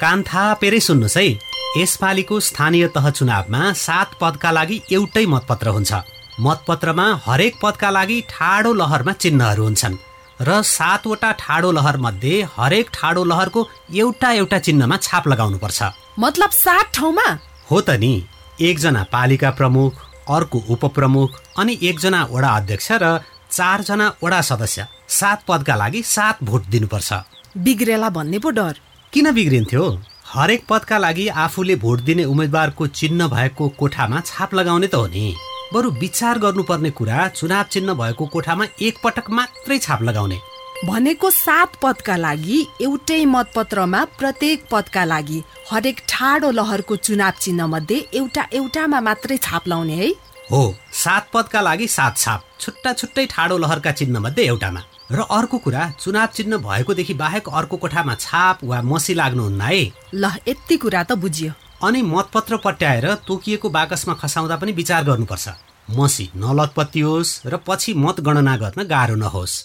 [0.00, 1.26] कान थापेरै सुन्नुहोस् है।
[1.74, 5.92] यसपालिको स्थानीय तह चुनावमा सात पदका लागि एउटै मतपत्र हुन्छ।
[6.40, 9.96] मतपत्रमा हरेक पदका लागि ठाडो लहरमा चिन्हहरू हुन्छन्
[10.40, 15.82] र सातवटा ठाडो लहर मध्ये हरेक ठाडो लहरको एउटा एउटा चिन्हमा छाप लगाउनुपर्छ।
[16.18, 17.26] मतलब सात ठाउँमा?
[17.70, 18.12] हो त नि।
[18.60, 19.92] एकजना पालिका प्रमुख
[20.30, 23.18] अर्को उपप्रमुख अनि एकजना वडा अध्यक्ष र
[23.50, 27.12] चारजना वडा सदस्य सात पदका लागि सात भोट दिनुपर्छ।
[27.56, 28.74] बिग्रेला भन्ने पो डर।
[29.12, 29.84] किन बिग्रिन्थ्यो?
[30.26, 35.34] हरेक पदका लागि आफूले भोट दिने उम्मेद्वारको चिन्ह भएको कोठामा छाप लगाउने त हो नि।
[35.74, 40.36] बरु विचार गर्नुपर्ने कुरा चुनाव चिन्ह भएको कोठामा एकपटक मात्रै छाप लगाउने।
[40.86, 47.98] भनेको सात पदका लागि एउटै मतपत्रमा प्रत्येक पदका लागि हरेक ठाडो लहरको चुनाव चिन्ह मध्ये
[48.14, 50.10] एउटा एउटामा मात्रै छाप लाउने है।
[50.50, 50.62] हो
[50.94, 54.82] सात पदका लागि सात छाप छुट्टा छुट्टै ठाडो लहरका चिन्ह मध्ये एउटामा।
[55.12, 59.82] र अर्को कुरा चुनाव चिन्ह भएकोदेखि बाहेक अर्को कोठामा छाप वा मसी लाग्नुहुन्न है।
[60.14, 65.48] ल यति कुरा त बुझियो। अनि मतपत्र पट्याएर तोकिएको बाकसमा खसाउँदा पनि विचार गर्नुपर्छ।
[65.96, 69.62] मसी नलतपत्तियोस् र पछि मतगणना गर्न गाह्रो नहोस्।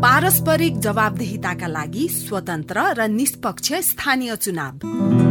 [0.00, 5.29] पारस्परिक जवाबदेहिताका लागि स्वतन्त्र र निष्पक्ष स्थानीय चुनाव।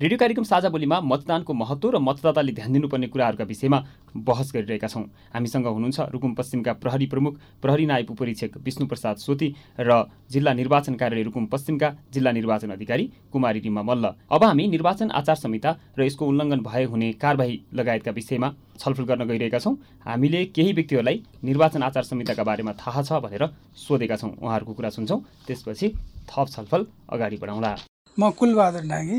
[0.00, 3.78] रेडियो कार्यक्रम साझा बोलीमा मतदानको महत्त्व र मतदाताले ध्यान दिनुपर्ने कुराहरूका विषयमा
[4.16, 9.90] बहस गरिरहेका छौँ। हामीसँग हुनुहुन्छ रुकुम पश्चिमका प्रहरी प्रमुख प्रहरी नायब उपरीक्षक विष्णुप्रसाद सोती र
[10.32, 15.36] जिल्ला निर्वाचन कार्यालय रुकुम पश्चिमका जिल्ला निर्वाचन अधिकारी कुमारी रिमा मल्ल। अब हामी निर्वाचन आचार
[15.36, 19.76] संहिता र यसको उल्लङ्घन भए हुने कारवाही लगायतका विषयमा छलफल गर्न गइरहेका छौँ।
[20.08, 25.20] हामीले केही व्यक्तिहरूलाई निर्वाचन आचार संहिताका बारेमा थाहा छ भनेर सोधेका छौँ। उहाँहरूको कुरा सुन्छौँ।
[25.44, 25.88] त्यसपछि
[26.24, 27.76] थप छलफल अगाडि बढाउँला।
[28.20, 29.18] म कुलबहादुर नागी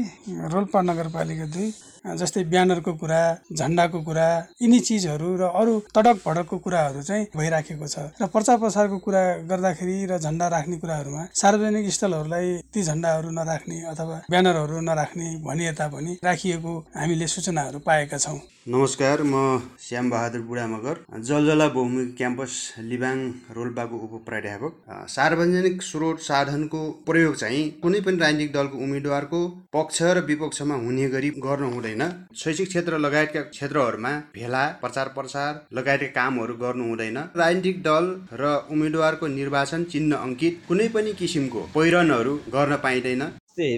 [0.53, 1.67] रोल्पा नगरपालिका दुई।
[2.05, 3.21] जस्तै ब्यानरको कुरा
[3.53, 4.27] झन्डाको कुरा
[4.61, 9.97] यिनी चिजहरू र अरू तडक भडकको कुराहरू चाहिँ भइराखेको छ। र प्रचार प्रसारको कुरा गर्दाखेरि
[10.09, 16.73] र झन्डा राख्ने कुराहरूमा सार्वजनिक स्थलहरूलाई ती झन्डाहरू नराख्ने अथवा ब्यानरहरू नराख्ने भनिए तापनि राखिएको
[16.95, 19.35] हामीले सूचनाहरू पाएका छौँ। नमस्कार म
[19.81, 23.17] श्याम बहादुर बुढा मगर जलजला बहुमुखी क्याम्पस लिबाङ
[23.57, 24.73] रोल्पाको उपप्राध्यापक।
[25.09, 29.39] सार्वजनिक स्रोत साधनको प्रयोग चाहिँ कुनै पनि राजनीतिक दलको उम्मेद्वारको
[29.73, 31.90] पक्ष र विपक्षमा हुने गरी गर्नु हुँदैन
[32.37, 39.27] शैक्षिक क्षेत्र लगायतका क्षेत्रहरूमा भेला प्रचार प्रसार लगायतका कामहरू गर्नु हुँदैन। राजनीतिक दल र उम्मेद्वारको
[39.27, 43.23] निर्वाचन चिन्ह अङ्कित कुनै पनि किसिमको पहिरनहरू गर्न पाइँदैन।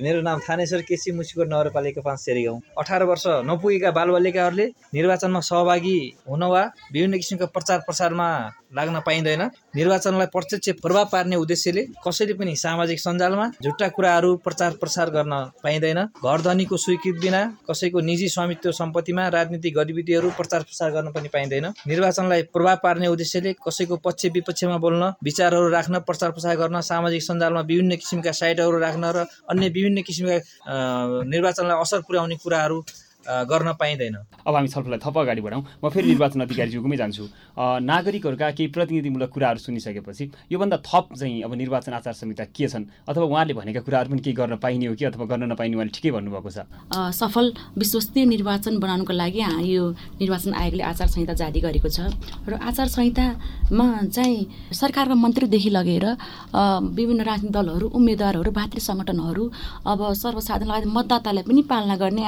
[0.04, 6.00] मेरो नाम थानेश्वर केसी मुसिकोट नगरपालिका पाँच सेरी गाउँ। अठार वर्ष नपुगेका बालबालिकाहरूले निर्वाचनमा सहभागी
[6.30, 6.62] हुन वा
[6.94, 8.30] विभिन्न किसिमका प्रचार प्रसारमा
[8.76, 9.42] लाग्न पाइँदैन।
[9.76, 15.34] निर्वाचनलाई प्रत्यक्ष प्रभाव पार्ने उद्देश्यले कसैले पनि सामाजिक सञ्जालमा झुट्टा कुराहरू प्रचार प्रसार गर्न
[15.64, 21.30] पाइँदैन। घर धनीको स्वीकृत बिना कसैको निजी स्वामित्व सम्पत्तिमा राजनीतिक गतिविधिहरू प्रचार प्रसार गर्न पनि
[21.34, 27.24] पाइँदैन। निर्वाचनलाई प्रभाव पार्ने उद्देश्यले कसैको पक्ष विपक्षमा बोल्न विचारहरू राख्न प्रचार प्रसार गर्न सामाजिक
[27.24, 30.38] सञ्जालमा विभिन्न किसिमका साइटहरू राख्न र अन्य विभिन्न किसिमका
[31.26, 32.78] निर्वाचनलाई असर पुर्याउने कुराहरू
[33.24, 34.16] गर्न पाइँदैन।
[34.48, 37.24] अब हामी छलफललाई थप अगाडि बढाउँ। म फेरि निर्वाचन अधिकारीज्यूकोमै जान्छु।
[37.58, 42.84] नागरिकहरूका केही प्रतिनिधिमूलक कुराहरू सुनिसकेपछि योभन्दा थप चाहिँ अब निर्वाचन आचार संहिता के छन्?
[43.08, 46.12] अथवा उहाँले भनेका कुराहरू पनि केही गर्न पाइने हो कि अथवा गर्न नपाइने उहाँले ठिकै
[46.12, 46.68] भन्नुभएको छ?
[46.92, 47.46] सफल
[47.80, 49.84] विश्वसनीय निर्वाचन बनाउनको लागि यो
[50.20, 52.12] निर्वाचन आयोगले आचार संहिता जारी गरेको छ।
[52.48, 56.06] र आचार संहितामा चाहिँ सरकारका मन्त्रीदेखि लगेर
[56.92, 59.44] विभिन्न राजनीतिक दलहरू उम्मेद्वारहरू भातृ सङ्गठनहरू
[59.88, 62.24] अब सर्वसाधारण लगायत मतदातालाई पनि पालना गर्ने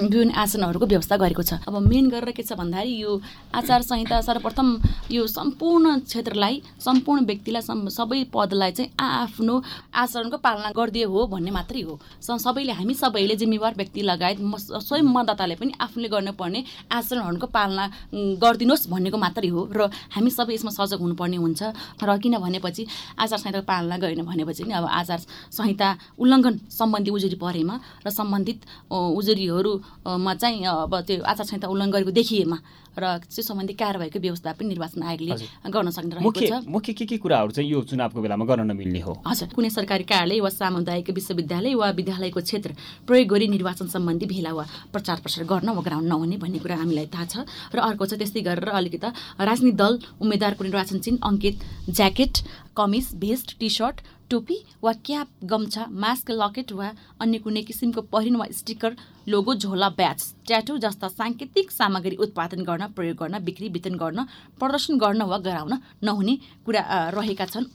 [0.00, 3.12] विभिन्न आसनहरूको व्यवस्था गरेको छ। अब मेन गरेर के छ भन्दाखेरि यो
[3.54, 4.68] आचार संहिता सर्वप्रथम
[5.12, 9.54] यो सम्पूर्ण क्षेत्रलाई सम्पूर्ण व्यक्तिलाई सबै पदलाई चाहिँ आफ्नो
[9.92, 14.38] आचरणको पालना गरिदिए हो भन्ने मात्रै हो। सबैले हामी सबैले जिम्मेवार व्यक्ति लगायत
[14.80, 17.84] स्वयं मतदाताले पनि आफूले गर्नुपर्ने आचरणहरूको पालना
[18.42, 21.60] गरिदिनुहोस् भन्नेको मात्रै हो र हामी सबै यसमा सजग हुनुपर्ने हुन्छ।
[22.00, 22.82] र किन भनेपछि
[23.18, 25.20] आचार संहिताको पालना गरेन भनेपछि नि अब आचार
[25.52, 27.74] संहिता उल्लङ्घन सम्बन्धी उजुरी परेमा
[28.06, 28.58] र सम्बन्धित
[28.90, 32.58] उजुरीहरूमा मा चाहिँ अब त्यो आचार संहिता उल्लङ्घन गरेको देखिएमा
[32.94, 35.34] र त्यो सम्बन्धी कारवाहीको व्यवस्था पनि निर्वाचन आयोगले
[35.74, 39.12] गर्न सक्ने रहेको छ। मुख्य के के कुराहरू चाहिँ यो चुनावको बेलामा गर्न नमिल्ने हो?
[39.26, 42.70] हजुर कुनै सरकारी कार्यालय वा सामुदायिक विश्वविद्यालय वा विद्यालयको क्षेत्र
[43.06, 47.06] प्रयोग गरी निर्वाचन सम्बन्धी भेला वा प्रचार प्रसार गर्न वा ग्राउन्ड नहुने भन्ने कुरा हामीलाई
[47.14, 47.34] थाहा छ।
[47.74, 51.56] र अर्को छ त्यस्तै गरेर अलिकति राजनीतिक दल उम्मेद्वारको निर्वाचन चिन्ह अङ्कित
[51.94, 52.34] ज्याकेट
[52.74, 53.96] कमिज भेस्ट टी सर्ट
[54.30, 56.88] टोपी वा क्याप गम्छा मास्क लकेट वा
[57.20, 58.92] अन्य कुनै किसिमको पहिरन वा स्टिकर
[59.28, 64.24] लोगो झोला ब्याच ट्याटु जस्ता साङ्केतिक सामग्री उत्पादन गर्न प्रयोग गर्न बिक्री वितरण गर्न
[64.60, 66.34] प्रदर्शन गर्न वा गराउन नहुने
[66.66, 66.82] कुरा
[67.16, 67.66] रहेका छन्।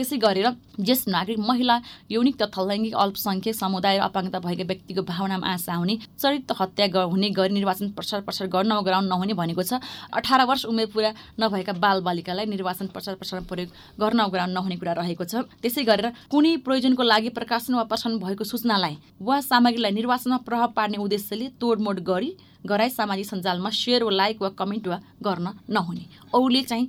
[0.00, 0.48] त्यसै गरेर
[0.80, 1.76] ज्येष्ठ नागरिक महिला
[2.10, 7.28] यौनिक तथा लैङ्गिक अल्पसङ्ख्यक समुदाय र अपाङ्गता भएका व्यक्तिको भावनामा आशा हुने चरित्र हत्या हुने
[7.36, 9.76] गरी निर्वाचन प्रचार प्रसार गर्न गराउन नहुने भनेको छ।
[10.16, 13.68] अठार वर्ष उमेर पुरा नभएका बालबालिकालाई निर्वाचन प्रचार प्रसार प्रयोग
[14.00, 18.44] गर्न गराउन नहुने कुरा रहेको छ। त्यसै गरेर कुनै प्रयोजनको लागि प्रकाशन वा प्रसारण भएको
[18.48, 22.30] सूचनालाई वा सामग्रीलाई निर्वाचनमा प्रभाव पार्ने उद्देश्यले तोडमोड गरी
[22.66, 26.88] गराई सामाजिक सञ्जालमा सेयर वा लाइक वा कमेन्ट वा गर्न नहुने। औले चाहिँ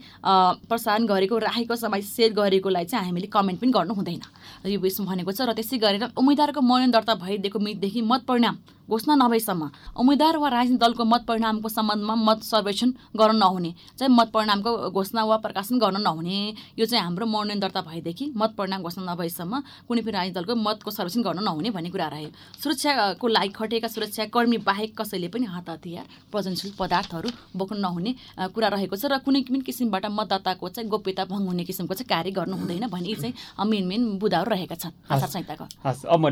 [0.68, 4.22] प्रसारण गरेको राखेको समय सेयर गरेकोलाई चाहिँ हामीले कमेन्ट पनि गर्नु हुँदैन।
[4.68, 8.56] यो विषयमा भनेको छ र त्यसै गरेर उम्मेद्वारको मनोनयन दर्ता भइदिएको मितिदेखि मत परिणाम
[8.90, 14.32] घोषणा नभएसम्म उम्मेद्वार वा राजनीतिक दलको मत परिणामको सम्बन्धमा मत सर्वेक्षण गर्न नहुने। चाहिँ मत
[14.34, 19.14] परिणामको घोषणा वा प्रकाशन गर्न नहुने। यो चाहिँ हाम्रो मनोनयन दर्ता भएदेखि मत परिणाम घोषणा
[19.14, 22.30] नभएसम्म कुनै पनि राजनीतिक दलको मतको सर्वेक्षण गर्न नहुने भन्ने कुरा रह्यो।
[22.64, 28.12] सुरक्षाको लागि खटेका सुरक्षाकर्मी बाहेक कसैले पनि हात हतियार प्रजनशील पदार्थहरू बोक्नु नहुने
[28.54, 32.32] कुरा रहेको छ र कुनै पनि किसिमबाट मतदाताको चाहिँ गोप्यता भङ्ग हुने किसिमको चाहिँ कार्य
[32.32, 33.34] गर्नु हुँदैन भन्ने चाहिँ
[33.70, 36.30] मेन मेन बुदाहरू रहेका छन्। आचार संहिताको। अब म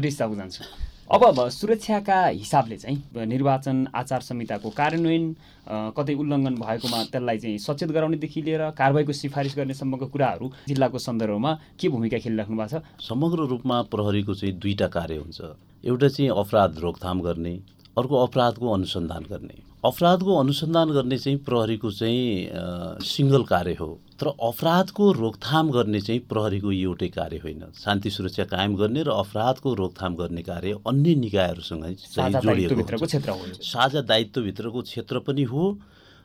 [1.10, 5.26] अब सुरक्षाका हिसाबले चाहिँ निर्वाचन आचार संहिताको कार्यान्वयन
[5.98, 11.54] कतै उल्लङ्घन भएकोमा त्यसलाई चाहिँ सचेत गराउनेदेखि लिएर कारवाहीको सिफारिस गर्ने सम्मको कुराहरू जिल्लाको सन्दर्भमा
[11.82, 12.82] के भूमिका खेलिराख्नु भएको छ?
[13.02, 15.40] समग्र रूपमा प्रहरीको चाहिँ दुईवटा कार्य हुन्छ।
[15.90, 17.54] एउटा चाहिँ अपराध रोकथाम गर्ने
[17.98, 25.12] अर्को अपराधको अनुसन्धान गर्ने। अपराधको अनुसन्धान गर्ने चाहिँ प्रहरीको चाहिँ सिङ्गल कार्य हो। तर अपराधको
[25.12, 30.42] रोकथाम गर्ने चाहिँ प्रहरीको एउटै कार्य होइन। शान्ति सुरक्षा कायम गर्ने र अपराधको रोकथाम गर्ने
[30.44, 33.08] कार्य अन्य निकायहरूसँग चाहिँ जोडिएको।
[33.64, 35.64] साझा दायित्वभित्रको क्षेत्र पनि हो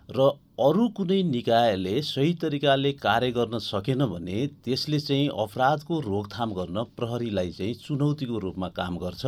[0.09, 0.31] र
[0.61, 7.51] अरू कुनै निकायले सही तरिकाले कार्य गर्न सकेन भने त्यसले चाहिँ अपराधको रोकथाम गर्न प्रहरीलाई
[7.51, 9.25] चाहिँ चुनौतीको रूपमा काम गर्छ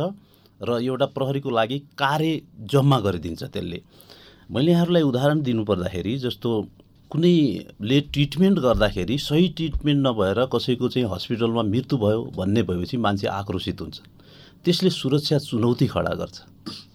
[0.61, 3.81] र एउटा प्रहरीको लागि कार्य जम्मा गरिदिन्छ त्यसले।
[4.51, 6.51] मैले यहाँहरूलाई उदाहरण दिनुपर्दाखेरि जस्तो
[7.11, 13.81] कुनैले ट्रिटमेन्ट गर्दाखेरि सही ट्रिटमेन्ट नभएर कसैको चाहिँ हस्पिटलमा मृत्यु भयो भन्ने भएपछि मान्छे आक्रोशित
[13.81, 13.99] हुन्छ।
[14.65, 16.35] त्यसले सुरक्षा चुनौती खडा गर्छ।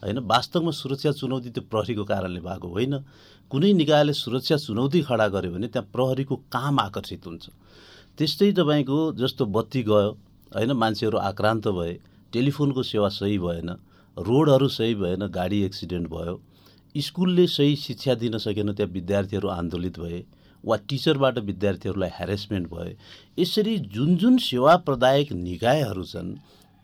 [0.04, 2.98] होइन वास्तवमा सुरक्षा चुनौती त्यो प्रहरीको कारणले भएको होइन।
[3.50, 7.44] कुनै निकायले सुरक्षा चुनौती खडा गर्यो भने त्यहाँ प्रहरीको काम आकर्षित हुन्छ।
[8.18, 10.10] त्यस्तै तपाईँको जस्तो बत्ती गयो
[10.52, 11.92] होइन मान्छेहरू आक्रान्त भए
[12.32, 13.68] टेलिफोनको सेवा सही भएन
[14.16, 16.36] रोडहरू सही भएन गाडी एक्सिडेन्ट भयो
[16.94, 20.22] स्कुलले सही शिक्षा दिन सकेन त्यहाँ विद्यार्थीहरू आन्दोलित भए
[20.64, 22.94] वा टिचरबाट विद्यार्थीहरूलाई ह्यारेसमेन्ट भए
[23.38, 26.34] यसरी जुन जुन सेवा प्रदायक निकायहरू छन्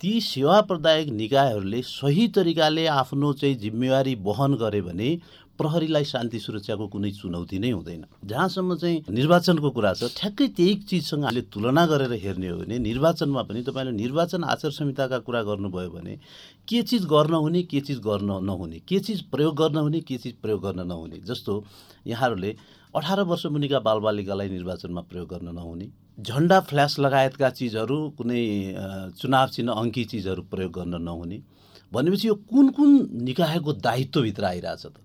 [0.01, 5.11] ती सेवा प्रदायक निकायहरूले सही तरिकाले आफ्नो चाहिँ जिम्मेवारी वहन गरे भने
[5.59, 11.25] प्रहरीलाई शान्ति सुरक्षाको कुनै चुनौती नै हुँदैन। जहाँसम्म चाहिँ निर्वाचनको कुरा छ ठ्याक्कै त्यही चिजसँग
[11.25, 16.15] हामीले तुलना गरेर हेर्ने हो भने निर्वाचनमा पनि तपाईँले निर्वाचन आचार संहिताका कुरा गर्नुभयो भने
[16.69, 20.35] के चिज गर्न हुने के चिज गर्न नहुने के चिज प्रयोग गर्न हुने के चिज
[20.43, 21.65] प्रयोग गर्न नहुने जस्तो
[22.07, 22.55] यहाँहरूले
[22.95, 25.89] अठार वर्ष मुनिका बालबालिकालाई निर्वाचनमा प्रयोग गर्न नहुने
[26.21, 28.43] झन्डा फ्ल्यास लगायतका चिजहरू कुनै
[29.21, 31.39] चुनाव चिन्ह अङ्की चिजहरू प्रयोग गर्न नहुने
[31.93, 32.91] भनेपछि यो कुन कुन
[33.29, 34.97] निकायको दायित्वभित्र आइरहेछ त?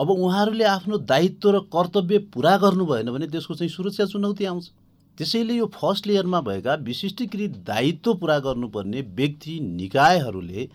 [0.00, 4.70] अब उहाँहरूले आफ्नो दायित्व र कर्तव्य पुरा गर्नु भएन भने त्यसको चाहिँ सुरक्षा चुनौती आउँछ।
[5.18, 10.68] त्यसैले यो फर्स्ट लेयरमा भएका विशिष्टीकृत दायित्व पुरा गर्नुपर्ने व्यक्ति निकायहरूले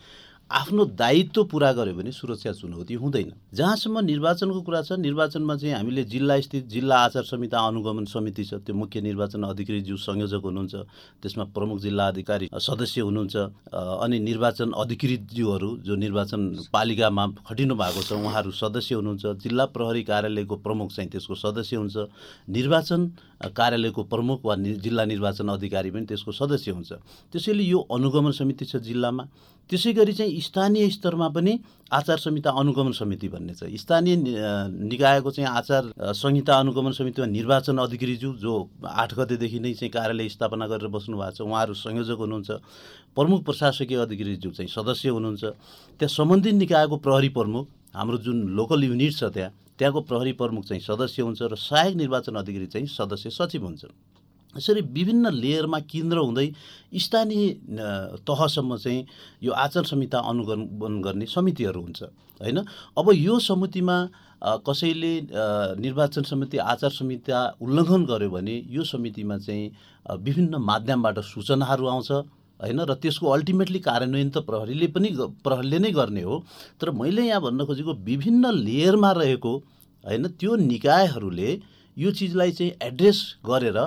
[0.52, 6.04] आफ्नो दायित्व पुरा गर्यो भने सुरक्षा चुनौती हुँदैन। जहाँसम्म निर्वाचनको कुरा छ निर्वाचनमा चाहिँ हामीले
[6.04, 10.76] जिल्ला स्थित जिल्ला आचार संहिता अनुगमन समिति छ त्यो मुख्य निर्वाचन अधिकृतज्यू संयोजक हुनुहुन्छ
[11.24, 13.36] त्यसमा प्रमुख जिल्ला अधिकारी सदस्य हुनुहुन्छ
[14.04, 20.56] अनि निर्वाचन अधिकृतज्यूहरू जो निर्वाचन पालिकामा खटिनु भएको छ उहाँहरू सदस्य हुनुहुन्छ जिल्ला प्रहरी कार्यालयको
[20.68, 21.98] प्रमुख चाहिँ त्यसको सदस्य हुन्छ
[22.52, 23.08] निर्वाचन
[23.56, 26.92] कार्यालयको प्रमुख वा जिल्ला निर्वाचन अधिकारी पनि त्यसको सदस्य हुन्छ।
[27.34, 29.24] त्यसैले यो अनुगमन समिति छ जिल्लामा।
[29.69, 31.54] त्यसै गरी चाहिँ स्थानीय स्तरमा पनि
[31.91, 38.32] आचार संहिता अनुगमन समिति भन्ने छ। स्थानीय निकायको चाहिँ आचार संहिता अनुगमन समितिमा निर्वाचन अधिकारीज्यू
[38.36, 42.52] जो आठ गतेदेखि नै चाहिँ कार्यालय स्थापना गरेर बस्नु भएको छ उहाँहरू संयोजक हुनुहुन्छ।
[43.15, 45.43] प्रमुख प्रशासकीय अधिकारीज्यू चाहिँ सदस्य हुनुहुन्छ।
[46.00, 50.84] त्यहाँ सम्बन्धित निकायको प्रहरी प्रमुख हाम्रो जुन लोकल युनिट छ त्यहाँ त्यहाँको प्रहरी प्रमुख चाहिँ
[50.84, 53.84] सदस्य हुन्छ र सहायक निर्वाचन अधिकारी चाहिँ सदस्य सचिव हुन्छ
[54.58, 56.48] यसरी विभिन्न लेयरमा केन्द्र हुँदै
[57.00, 57.50] स्थानीय
[58.28, 59.06] तहसम्म चाहिँ
[59.44, 62.04] यो आचार संहिता अनुगमन गर्ने समितिहरू हुन्छ
[62.42, 62.58] होइन?
[62.98, 63.98] अब यो समितिमा
[64.68, 65.14] कसैले
[65.80, 69.72] निर्वाचन समिति आचार संहिता उल्लङ्घन गर्यो भने यो समितिमा चाहिँ
[70.20, 72.80] विभिन्न माध्यमबाट सूचनाहरू आउँछ होइन?
[72.80, 75.10] र त्यसको अल्टिमेटली कार्यान्वयन त प्रहरीले पनि
[75.46, 76.44] प्रहरीले नै गर्ने हो।
[76.82, 79.54] तर मैले यहाँ भन्न खोजेको विभिन्न लेयरमा रहेको
[80.04, 80.28] होइन?
[80.42, 81.52] त्यो निकायहरूले
[81.98, 83.78] यो चिजलाई चाहिँ एड्रेस गरेर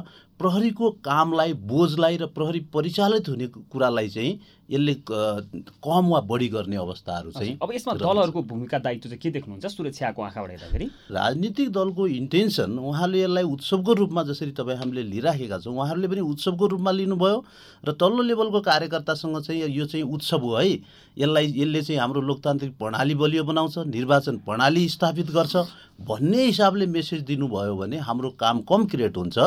[0.40, 4.38] प्रहरीको कामलाई बोझलाई र प्रहरी परिचालित हुने कुरालाई चाहिँ
[4.70, 9.66] यसले कम वा बढी गर्ने अवस्थाहरू चाहिँ अब यसमा। दलहरूको भूमिका दायित्व चाहिँ के देख्नुहुन्छ?
[9.66, 15.74] सुरक्षाको आँखाबाट हेर्दाखेरि। राजनीतिक दलको इन्टेन्सन उहाँले यसलाई उत्सवको रूपमा जसरी तपाईँ हामीले लिइराखेका छौँ
[15.74, 17.38] उहाँहरूले पनि उत्सवको रूपमा लिनुभयो
[17.85, 20.81] र तल्लो लेभलको कार्यकर्तासँग चाहिँ यो चाहिँ उत्सव हो है।
[21.16, 25.57] यसलाई यसले चाहिँ हाम्रो लोकतान्त्रिक प्रणाली बलियो बनाउँछ निर्वाचन प्रणाली स्थापित गर्छ।
[26.00, 29.38] भन्ने हिसाबले मेसेज दिनुभयो भने हाम्रो काम कम क्रिएट हुन्छ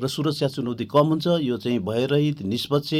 [0.00, 2.92] र सुरक्षा चुनौती कम हुन्छ। यो चाहिँ भयरहित निष्पक्ष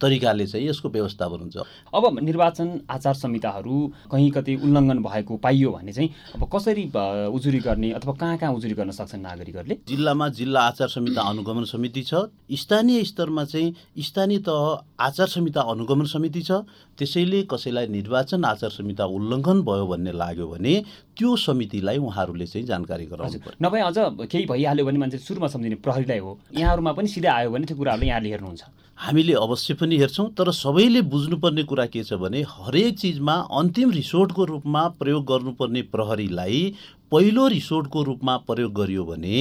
[0.00, 1.56] तरिकाले चाहिँ यसको व्यवस्थापन हुन्छ
[1.94, 3.76] अब निर्वाचन आचार संहिताहरू
[4.12, 6.84] कहीँ कतै उल्लङ्घन भएको पाइयो भने चाहिँ अब कसरी
[7.30, 9.76] उजुरी गर्ने अथवा कहाँ कहाँ उजुरी गर्न सक्छन् नागरिकहरूले?
[9.88, 12.14] जिल्लामा जिल्ला आचार संहिता अनुगमन समिति छ
[12.62, 13.74] स्थानीय स्तरमा चाहिँ
[14.08, 16.64] स्थानीय तह आचार संहिता अनुगमन समिति छ
[16.98, 20.74] त्यसैले कसैलाई निर्वाचन आचार संहिता उल्लङ्घन भयो भन्ने लाग्यो भने
[21.16, 23.96] त्यो समितिलाई उहाँहरूले चाहिँ जानकारी गराउनु नभए अझ
[24.30, 28.06] केही भइहाल्यो भने मान्छे सुरुमा सम्झिने प्रहरीलाई हो। यहाँहरूमा पनि सिधै आयो भने त्यो कुराहरूले
[28.08, 28.62] यहाँले हेर्नुहुन्छ।
[29.00, 34.44] हामीले अवश्य पनि हेर्छौँ तर सबैले बुझ्नुपर्ने कुरा के छ भने हरेक चिजमा अन्तिम रिसोर्टको
[34.44, 36.60] रूपमा प्रयोग गर्नुपर्ने प्रहरीलाई
[37.12, 39.38] पहिलो रिसोर्टको रूपमा प्रयोग गरियो भने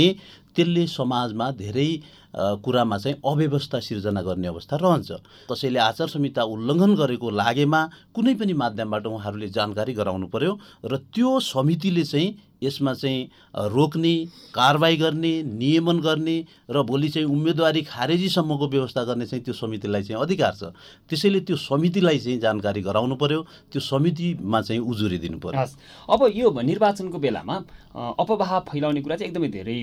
[0.60, 1.90] त्यसले समाजमा धेरै
[2.36, 5.10] कुरामा चाहिँ अव्यवस्था सिर्जना गर्ने अवस्था रहन्छ।
[5.50, 7.82] कसैले आचार संहिता उल्लङ्घन गरेको लागेमा
[8.14, 10.52] कुनै पनि माध्यमबाट उहाँहरूले जानकारी गराउनु पर्यो
[10.86, 13.30] र त्यो समितिले चाहिँ यसमा चाहिँ
[13.72, 14.14] रोक्ने
[14.54, 16.38] कारवाही गर्ने नियमन गर्ने
[16.70, 20.64] र भोलि चाहिँ उम्मेदवारी खारेजीसम्मको व्यवस्था गर्ने चाहिँ त्यो समितिलाई चाहिँ अधिकार छ।
[21.10, 23.42] त्यसैले त्यो समितिलाई चाहिँ जानकारी गराउनु पर्यो
[23.72, 25.66] त्यो समितिमा चाहिँ उजुरी दिनु पर्यो।
[26.14, 27.56] अब यो निर्वाचनको बेलामा
[28.00, 29.78] अपवाह फैलाउने कुरा चाहिँ एकदमै धेरै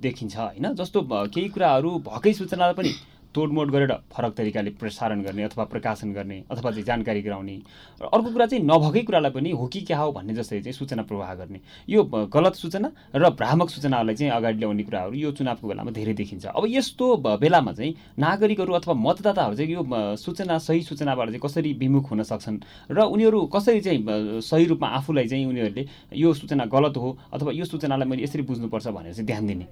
[0.00, 0.74] देखिन्छ होइन?
[0.74, 2.92] जस्तो केही कुराहरू भएकै सूचनालाई पनि
[3.34, 7.56] तोडमोड गरेर फरक तरिकाले प्रसारण गर्ने अथवा प्रकाशन गर्ने अथवा चाहिँ जानकारी गराउने।
[8.02, 11.02] र अर्को कुरा चाहिँ नभएकै कुरालाई पनि हो कि क्या हो भन्ने जस्तै चाहिँ सूचना
[11.02, 15.90] प्रवाह गर्ने। यो गलत सूचना र भ्रामक सूचनाहरूलाई चाहिँ अगाडि ल्याउने कुराहरू यो चुनावको बेलामा
[15.90, 17.06] धेरै देखिन्छ। अब यस्तो
[17.38, 19.82] बेलामा चाहिँ नागरिकहरू अथवा मतदाताहरू चाहिँ यो
[20.16, 22.58] सूचना सही सूचनाबाट चाहिँ कसरी विमुख हुन सक्छन्
[22.90, 25.86] र उनीहरू कसरी चाहिँ सही रूपमा आफूलाई चाहिँ उनीहरूले
[26.18, 29.66] यो सूचना गलत हो अथवा यो सूचनालाई मैले यसरी बुझ्नुपर्छ भनेर चाहिँ ध्यान दिने?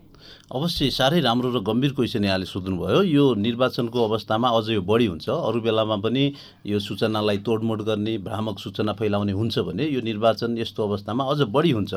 [0.54, 5.28] अवश्य साह्रै राम्रो र गम्भीर क्वेसन यहाँले सोध्नुभयो। यो निर्वाचनको अवस्थामा अझ यो बढी हुन्छ।
[5.28, 6.24] अरू बेलामा पनि
[6.66, 11.70] यो सूचनालाई तोडमोड गर्ने भ्रामक सूचना फैलाउने हुन्छ भने यो निर्वाचन यस्तो अवस्थामा अझ बढी
[11.72, 11.92] हुन्छ।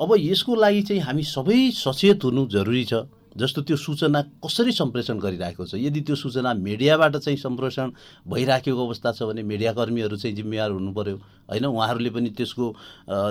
[0.00, 3.04] अब यसको लागि चाहिँ हामी सबै सचेत हुनु जरुरी छ।
[3.36, 5.74] जस्तो त्यो सूचना कसरी सम्प्रेषण गरिरहेको छ?
[5.76, 7.90] यदि त्यो सूचना मिडियाबाट चाहिँ सम्प्रेषण
[8.28, 11.16] भइराखेको अवस्था छ भने मिडियाकर्मीहरू चाहिँ जिम्मेवार हुनु पऱ्यो
[11.50, 12.64] होइन उहाँहरूले पनि त्यसको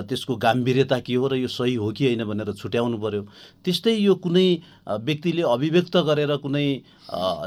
[0.08, 3.22] त्यसको गाम्भीर्यता के हो र यो सही हो कि होइन भनेर छुट्याउनु पऱ्यो
[3.64, 4.46] त्यस्तै यो कुनै
[4.86, 6.66] व्यक्तिले अभिव्यक्त गरेर कुनै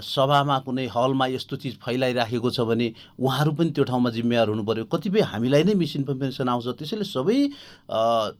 [0.03, 2.87] सभामा कुनै हलमा यस्तो चिज फैलाइराखेको छ भने
[3.17, 7.39] उहाँहरू पनि त्यो ठाउँमा जिम्मेवार हुनु पऱ्यो कतिपय हामीलाई नै मिसइन्फर्मेसन आउँछ। त्यसैले सबै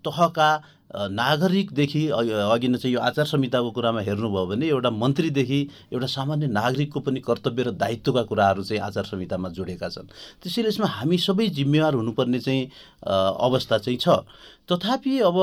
[0.05, 0.49] तहका
[0.90, 5.60] नागरिकदेखि अघि नै चाहिँ यो आचार संहिताको कुरामा हेर्नुभयो भने एउटा मन्त्रीदेखि
[5.94, 10.10] एउटा सामान्य नागरिकको पनि कर्तव्य र दायित्वका कुराहरू चाहिँ आचार संहितामा जोडेका छन्।
[10.42, 12.64] त्यसैले यसमा हामी सबै जिम्मेवार हुनुपर्ने चाहिँ
[13.06, 14.26] अवस्था चाहिँ छ।
[14.72, 15.38] तथापि अब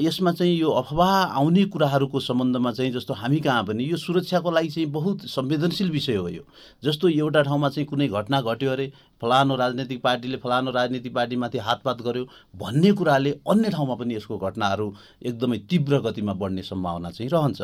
[0.00, 4.68] यसमा चाहिँ यो अफवाह आउने कुराहरूको सम्बन्धमा चाहिँ जस्तो हामी कहाँ पनि यो सुरक्षाको लागि
[4.68, 6.42] चाहिँ बहुत संवेदनशील विषय हो यो।
[6.84, 8.86] जस्तो एउटा ठाउँमा चाहिँ कुनै घटना घट्यो अरे
[9.20, 12.24] फलानु राजनैतिक पार्टीले फलानु राजनीतिक पार्टीमाथि हातपात गर्यो
[12.56, 14.86] भन्ने कुराले अन्य ठाउँमा पनि यसको घटनाहरू
[15.22, 17.60] एकदमै तीव्र गतिमा बढ्ने सम्भावना चाहिँ रहन्छ।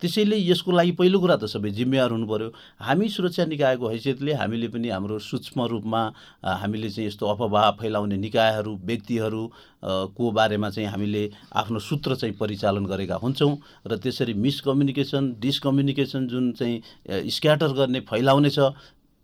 [0.00, 2.52] त्यसैले यसको लागि पहिलो कुरा त सबै जिम्मेवार हुनु पऱ्यो
[2.86, 6.02] हामी सुरक्षा निकायको हैसियतले हामीले पनि हाम्रो सूक्ष्म रूपमा
[6.44, 9.42] हामीले चाहिँ यस्तो अफवाह फैलाउने निकायहरू व्यक्तिहरू
[9.84, 13.56] को बारेमा चाहिँ हामीले आफ्नो सूत्र चाहिँ परिचालन गरेका हुन्छौँ
[13.86, 18.72] र त्यसरी मिसकम्युनिकेसन डिसकम्युनिकेसन जुन चाहिँ स्क्याटर गर्ने फैलाउने छ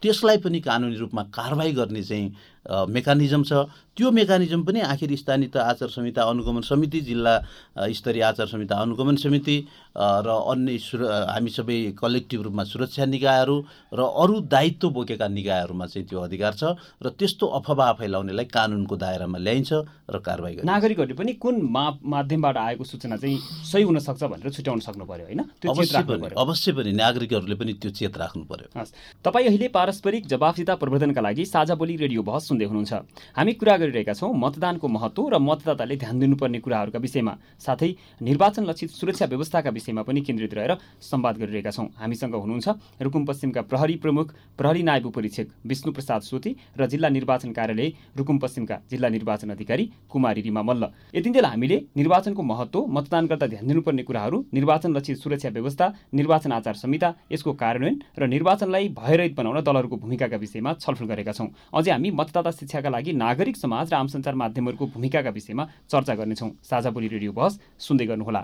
[0.03, 2.33] त्यसलाई पनि कानुनी रूपमा कारवाही गर्ने चाहिँ
[2.67, 3.53] मेकानिजम छ।
[3.97, 7.35] त्यो मेकानिजम पनि आखिर स्थानीय आचार संहिता अनुगमन समिति जिल्ला
[7.79, 9.57] स्तरीय आचार संहिता अनुगमन समिति
[9.97, 13.57] र अन्य सुर हामी सबै कलेक्टिभ रूपमा सुरक्षा निकायहरू
[13.95, 19.39] र अरू दायित्व बोकेका निकायहरूमा चाहिँ त्यो अधिकार छ र त्यस्तो अफवाह फैलाउनेलाई कानुनको दायरामा
[19.39, 19.73] ल्याइन्छ
[20.11, 23.39] र कारवाही गर्छ नागरिकहरूले पनि कुन मा माध्यमबाट आएको सूचना चाहिँ
[23.71, 28.19] सही हुनसक्छ भनेर छुट्याउन सक्नु पर्यो होइन अवश्य पनि अवश्य पनि नागरिकहरूले पनि त्यो चेत
[28.19, 28.83] राख्नु पर्यो।
[29.23, 32.95] तपाईँ अहिले पारस्परिक जवाफदिता प्रवर्धनका लागि साझा बोली रेडियो बहस सुन्दै हुनुहुन्छ।
[33.35, 37.91] हामी कुरा गरिरहेका छौँ मतदानको महत्त्व र मतदाताले ध्यान दिनुपर्ने कुराहरूका विषयमा। साथै
[38.23, 42.69] निर्वाचन लक्षित सुरक्षा व्यवस्थाका विषयमा पनि केन्द्रित रहेर संवाद गरिरहेका छौँ। हामीसँग हुनुहुन्छ
[43.03, 48.39] रुकुम पश्चिमका प्रहरी प्रमुख प्रहरी नायब परीक्षक विष्णु प्रसाद सोती र जिल्ला निर्वाचन कार्यालय रुकुम
[48.39, 50.85] पश्चिमका जिल्ला निर्वाचन अधिकारी कुमारी रिमा मल्ल।
[51.15, 56.75] यतिन्जेल हामीले निर्वाचनको महत्त्व मतदान गर्दा ध्यान दिनुपर्ने कुराहरू निर्वाचन लक्षित सुरक्षा व्यवस्था निर्वाचन आचार
[56.77, 62.11] संहिता यसको कार्यान्वयन र निर्वाचनलाई भयरहित बनाउन दलहरूको भूमिकाका विषयमा छलफल गरेका छौँ। अझै हामी
[62.13, 66.91] मतदाता मतदाता शिक्षाका लागि नागरिक समाज र आम सञ्चार माध्यमहरूको भूमिकाका विषयमा चर्चा गर्नेछौँ। साझा
[66.91, 68.43] बोली रेडियो बहस सुन्दै गर्नुहोला।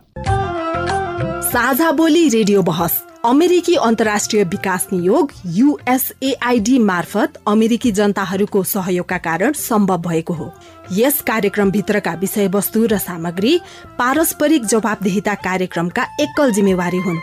[1.44, 10.01] साझा बोली रेडियो बहस अमेरिकी अन्तर्राष्ट्रिय विकास नियोग युएसएआईडी मार्फत अमेरिकी जनताहरूको सहयोगका कारण सम्भव
[10.01, 10.53] भएको हो।
[10.92, 13.59] यस कार्यक्रमभित्रका विषयवस्तु र सामग्री
[13.98, 17.20] पारस्परिक जवाबदेहिता कार्यक्रमका एकल जिम्मेवारी हुन्।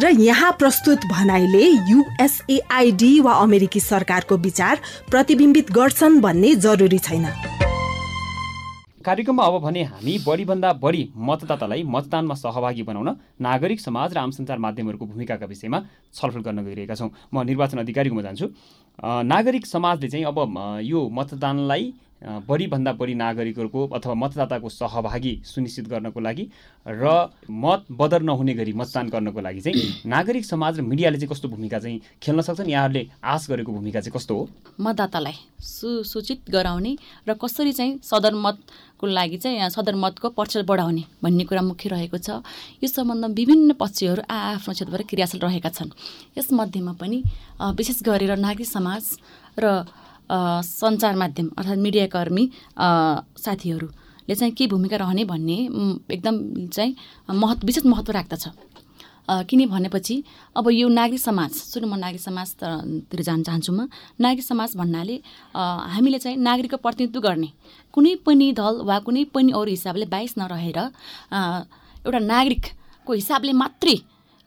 [0.00, 4.80] र यहाँ प्रस्तुत भनाइले युएसएआईडी वा अमेरिकी सरकारको विचार
[5.10, 7.26] प्रतिबिम्बित गर्छन् भन्ने जरुरी छैन।
[9.02, 13.08] कार्यक्रममा अब भने हामी बढीभन्दा बढी मतदातालाई मतदानमा सहभागी बनाउन
[13.42, 15.82] नागरिक समाज र आम सञ्चार माध्यमहरूको भूमिकाका विषयमा
[16.14, 18.46] छलफल गर्न गइरहेका छौँ। म निर्वाचन अधिकारीकोमा जान्छु।
[19.02, 20.38] नागरिक समाजले चाहिँ अब
[20.86, 21.92] यो मतदानलाई
[22.22, 26.44] बढीभन्दा बढी नागरिकहरूको अथवा मतदाताको सहभागी सुनिश्चित गर्नको लागि
[26.86, 31.48] र मत बदर नहुने गरी मतदान गर्नको लागि चाहिँ नागरिक समाज र मिडियाले चाहिँ कस्तो
[31.48, 32.70] भूमिका चाहिँ खेल्न सक्छन्?
[32.70, 34.48] यहाँहरूले आश गरेको भूमिका चाहिँ कस्तो हो?
[34.80, 36.96] मतदातालाई सुसूचित गराउने
[37.28, 42.42] र कसरी चाहिँ सदरमतको लागि चाहिँ सदरमतको पक्ष बढाउने भन्ने कुरा मुख्य रहेको छ।
[42.82, 45.94] यो सम्बन्धमा विभिन्न पक्षहरू आ आफ्नो क्षेत्रबाट क्रियाशील रहेका छन्।
[46.38, 47.22] यसमध्येमा पनि
[47.78, 49.04] विशेष गरेर नागरिक समाज
[49.62, 49.86] र
[50.30, 52.44] सञ्चार माध्यम अर्थात् मिडियाकर्मी
[52.78, 55.58] साथीहरूले चाहिँ के भूमिका रहने भन्ने
[56.14, 56.34] एकदम
[56.72, 56.94] चाहिँ
[57.30, 58.48] महत्व विशेष महत्त्व राख्दछ।
[59.48, 60.22] किन भनेपछि
[60.56, 63.88] अब यो नागरिक समाज सुरु म नागरिक समाजतिर जान चाहन्छु म
[64.20, 65.16] नागरिक समाज भन्नाले
[65.52, 67.48] हामीले चाहिँ नागरिकको प्रतिनिधित्व गर्ने।
[67.94, 73.96] कुनै पनि दल वा कुनै पनि अरू हिसाबले बाइस नरहेर एउटा नागरिकको हिसाबले मात्रै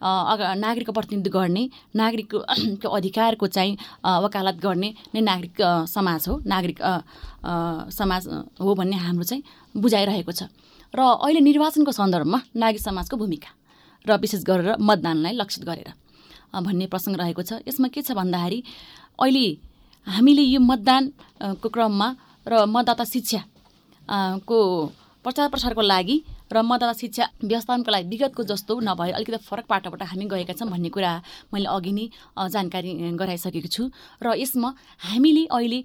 [0.03, 1.63] नागरिकको प्रतिनिधित्व गर्ने
[1.95, 3.77] नागरिकको अधिकारको चाहिँ
[4.25, 6.79] वकालत गर्ने नै नागरिक समाज हो। नागरिक
[7.93, 8.27] समाज
[8.61, 9.43] हो भन्ने हाम्रो चाहिँ
[9.77, 10.43] बुझाइरहेको छ।
[10.93, 13.51] र अहिले निर्वाचनको सन्दर्भमा नागरिक समाजको भूमिका
[14.05, 15.89] र विशेष गरेर मतदानलाई लक्षित गरेर
[16.51, 18.59] भन्ने प्रसङ्ग रहेको छ। यसमा के छ भन्दाखेरि
[19.21, 19.45] अहिले
[20.07, 22.07] हामीले यो मतदानको क्रममा
[22.47, 23.41] र मतदाता शिक्षा
[24.49, 24.57] को
[25.23, 26.17] प्रचार प्रसारको लागि
[26.51, 30.89] र मतदाता शिक्षा व्यवस्थापनको लागि विगतको जस्तो नभए अलिकति फरक पाटोबाट हामी गएका छौँ भन्ने
[30.91, 31.11] कुरा
[31.53, 32.05] मैले अघि नै
[32.37, 33.83] जानकारी गराइसकेको छु।
[34.23, 34.69] र यसमा
[35.09, 35.79] हामीले अहिले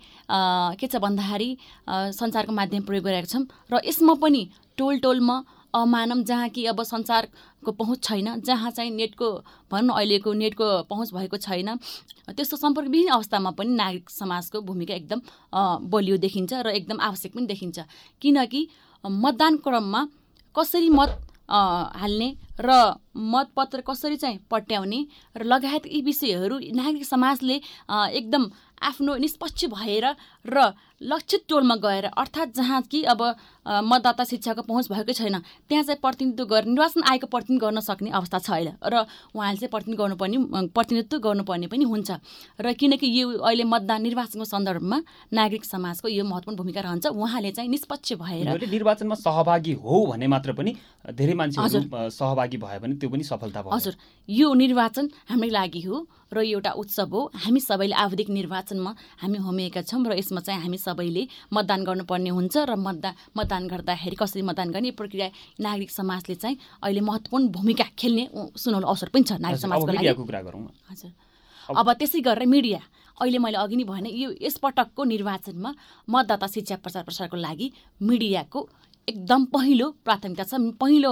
[0.78, 1.50] के छ भन्दाखेरि
[1.88, 4.42] सञ्चारको माध्यम प्रयोग गरेका छौँ। र यसमा पनि
[4.78, 5.36] टोल टोलमा
[5.74, 9.28] अमानम जहाँ कि अब सञ्चारको पहुँच छैन जहाँ चाहिँ नेटको
[9.70, 11.76] भनौँ अहिलेको नेटको पहुँच भएको छैन
[12.32, 15.20] त्यस्तो सम्पर्क विभिन्न अवस्थामा पनि नागरिक समाजको भूमिका एकदम
[15.92, 17.78] बलियो देखिन्छ र एकदम आवश्यक पनि देखिन्छ।
[18.22, 18.60] किनकि
[19.04, 20.00] मतदान क्रममा
[20.56, 22.70] कसरी मत हाल्ने र
[23.32, 25.00] मतपत्र कसरी चाहिँ पट्याउने
[25.36, 28.48] र लगायत यी विषयहरू नागरिक समाजले एकदम
[28.82, 30.04] आफ्नो निष्पक्ष भएर
[30.46, 30.72] र
[31.02, 33.22] लक्षित टोलमा गएर अर्थात् जहाँ कि अब
[33.84, 35.36] मतदाता शिक्षाको पहुँच भएकै छैन
[35.68, 39.04] त्यहाँ चाहिँ प्रतिनिधित्व गर्ने निर्वाचन आयोगको प्रतिनिधित्व गर्न सक्ने अवस्था छ अहिले र
[39.36, 42.10] उहाँले चाहिँ प्रतिनिधित्व गर्नुपर्ने प्रतिनिधित्व गर्नुपर्ने पनि हुन्छ
[42.60, 44.98] र किनकि यो अहिले मतदान निर्वाचनको सन्दर्भमा
[45.32, 50.52] नागरिक समाजको यो महत्त्वपूर्ण भूमिका रहन्छ। उहाँले चाहिँ निष्पक्ष भएर निर्वाचनमा सहभागी हो भने मात्र
[50.56, 50.76] पनि
[51.12, 53.94] धेरै मान्छेहरू सहभागी भयो भने त्यो पनि सफलता भयो। हजुर।
[54.28, 59.38] यो निर्वाचन हाम्रो लागि हो र यो एउटा उत्सव हो। हामी सबैले आवधिक निर्वाचनमा हामी
[59.38, 61.22] होमिएका छौँ र यसमा चाहिँ हामी सबैले
[61.52, 65.28] मतदान गर्नुपर्ने हुन्छ र मतदान मतदान गर्दाखेरि कसरी मतदान गर्ने प्रक्रिया
[65.60, 68.24] नागरिक समाजले चाहिँ अहिले महत्त्वपूर्ण भूमिका खेल्ने
[68.58, 70.08] सुनौलो अवसर पनि छ नागरिक समाजको लागि।
[70.90, 71.10] हजुर।
[71.68, 72.80] अब त्यसै गरेर मिडिया
[73.18, 75.70] अहिले मैले अघि नै भने यो यसपटकको निर्वाचनमा
[76.08, 77.66] मतदाता शिक्षा प्रचार प्रसारको लागि
[78.02, 78.60] मिडियाको
[79.08, 81.10] एकदम पहिलो प्राथमिकता छ। पहिलो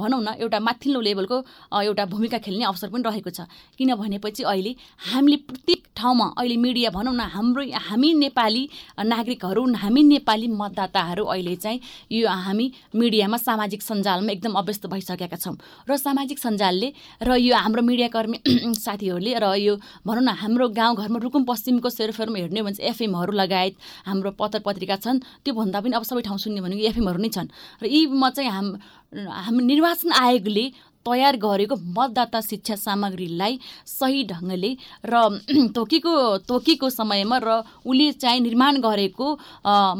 [0.00, 1.36] भनौँ न एउटा माथिल्लो लेभलको
[1.84, 3.44] एउटा भूमिका खेल्ने अवसर पनि रहेको छ।
[3.76, 4.72] किन भनेपछि अहिले
[5.12, 8.62] हामीले प्रत्येक ठाउँमा अहिले मिडिया भनौँ न हाम्रो हामी नेपाली
[9.04, 11.80] नागरिकहरू हामी नेपाली मतदाताहरू अहिले चाहिँ
[12.12, 12.66] यो हामी
[12.96, 15.56] मिडियामा सामाजिक सञ्जालमा एकदम अभ्यस्त भइसकेका छौँ।
[15.88, 16.88] र सामाजिक सञ्जालले
[17.20, 18.38] र यो हाम्रो मिडियाकर्मी
[18.86, 19.76] साथीहरूले र यो
[20.08, 23.74] भनौँ न हाम्रो गाउँघरमा रुकुम पश्चिमको सेरोफेरोमा हेर्ने भने चाहिँ एफएमहरू लगायत
[24.08, 27.50] हाम्रो पत्र पत्रिका छन्। त्योभन्दा पनि अब सबै ठाउँ सुन्ने भनेको एफएमहरू नै छन्।
[27.82, 28.66] र यीमा चाहिँ हाम
[29.12, 30.66] हाम निर्वाचन आयोगले
[31.06, 34.70] तयार गरेको मतदाता शिक्षा सामग्रीलाई सही ढङ्गले
[35.06, 35.14] र
[35.76, 36.12] तोकेको
[36.50, 37.50] तोकेको समयमा र
[37.86, 39.26] उसले चाहिँ निर्माण गरेको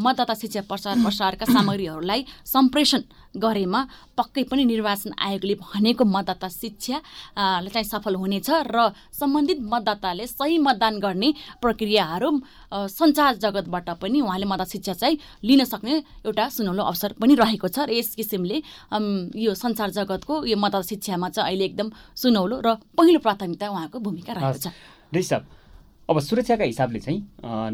[0.03, 3.01] मतदाता शिक्षा प्रसार प्रसारका सामग्रीहरूलाई सम्प्रेषण
[3.39, 3.81] गरेमा
[4.17, 6.99] पक्कै पनि निर्वाचन आयोगले भनेको मतदाता शिक्षा
[7.37, 11.29] चाहिँ सफल हुनेछ र सम्बन्धित मतदाताले सही मतदान गर्ने
[11.63, 12.31] प्रक्रियाहरू
[12.89, 15.95] सञ्चार जगतबाट पनि उहाँले मतदाता शिक्षा चाहिँ लिन सक्ने
[16.27, 18.57] एउटा सुनौलो अवसर पनि रहेको छ र यस किसिमले
[19.37, 24.33] यो सञ्चार जगतको यो मतदाता शिक्षामा चाहिँ अहिले एकदम सुनौलो र पहिलो प्राथमिकता उहाँको भूमिका
[24.33, 24.69] रहेको छ।
[26.09, 27.21] अब सुरक्षाका हिसाबले चाहिँ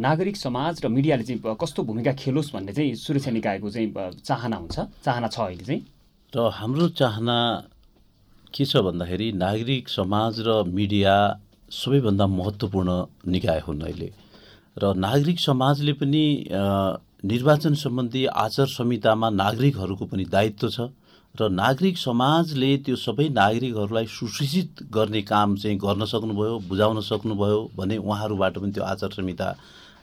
[0.01, 3.93] नागरिक समाज र मिडियाले चाहिँ कस्तो भूमिका खेलोस् भन्ने चाहिँ सुरक्षा निकायको चाहिँ
[4.25, 5.81] चाहना हुन्छ। चाहना छ अहिले चाहिँ।
[6.33, 7.37] र हाम्रो चाहना
[8.49, 11.15] के छ भन्दाखेरि नागरिक समाज र मिडिया
[11.69, 12.91] सबैभन्दा महत्त्वपूर्ण
[13.29, 14.09] निकाय हुन् अहिले।
[14.81, 16.25] र नागरिक समाजले पनि
[17.29, 20.89] निर्वाचन सम्बन्धी आचार संहितामा नागरिकहरूको पनि दायित्व छ।
[21.35, 27.97] र नागरिक समाजले त्यो सबै नागरिकहरूलाई सुसूचित गर्ने काम चाहिँ गर्न सक्नुभयो बुझाउन सक्नुभयो भने
[27.97, 29.49] उहाँहरूबाट पनि त्यो आचार संहिता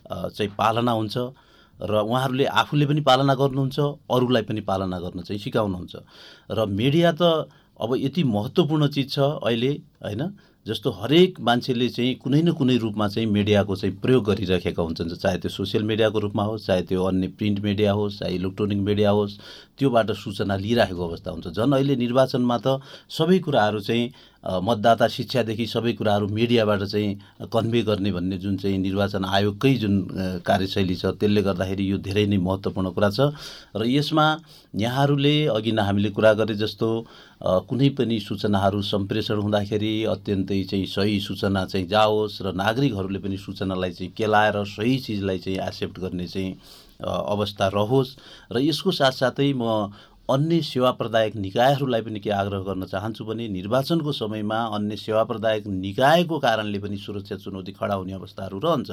[0.10, 1.18] चाहिँ पालना हुन्छ
[1.80, 5.96] र उहाँहरूले आफूले पनि पालना गर्नुहुन्छ अरूलाई पनि पालना गर्न चाहिँ सिकाउनुहुन्छ।
[6.50, 7.22] र मिडिया त
[7.80, 9.72] अब यति महत्त्वपूर्ण चिज छ अहिले
[10.02, 10.22] होइन?
[10.70, 15.38] जस्तो हरेक मान्छेले चाहिँ कुनै न कुनै रूपमा चाहिँ मिडियाको चाहिँ प्रयोग गरिरहेका हुन्छन् चाहे
[15.42, 19.38] त्यो सोसियल मिडियाको रूपमा होस् चाहे त्यो अन्य प्रिन्ट मिडिया होस् चाहे इलेक्ट्रोनिक मिडिया होस्
[19.80, 24.12] त्योबाट सूचना लिइराखेको अवस्था हुन्छ। झन् अहिले निर्वाचनमा त सबै कुराहरू चाहिँ
[24.44, 29.96] मतदाता शिक्षादेखि सबै कुराहरू मिडियाबाट चाहिँ कन्भे गर्ने भन्ने जुन चाहिँ निर्वाचन आयोगकै जुन
[30.46, 33.20] कार्यशैली छ त्यसले गर्दाखेरि यो धेरै नै महत्त्वपूर्ण कुरा छ।
[33.76, 34.26] र यसमा
[34.76, 36.88] यहाँहरूले अघि नै हामीले कुरा गरे जस्तो
[37.42, 43.92] कुनै पनि सूचनाहरू सम्प्रेषण हुँदाखेरि अत्यन्तै चाहिँ सही सूचना चाहिँ जाओस् र नागरिकहरूले पनि सूचनालाई
[43.92, 46.52] चाहिँ केलाएर सही चिजलाई चाहिँ एक्सेप्ट गर्ने चाहिँ
[47.00, 48.16] अवस्था रहोस्।
[48.52, 49.64] र यसको साथसाथै म
[50.30, 55.68] अन्य सेवा प्रदायक निकायहरूलाई पनि के आग्रह गर्न चाहन्छु भने निर्वाचनको समयमा अन्य सेवा प्रदायक
[55.68, 58.92] निकायको कारणले पनि सुरक्षा चुनौती खडा हुने अवस्थाहरू रहन्छ।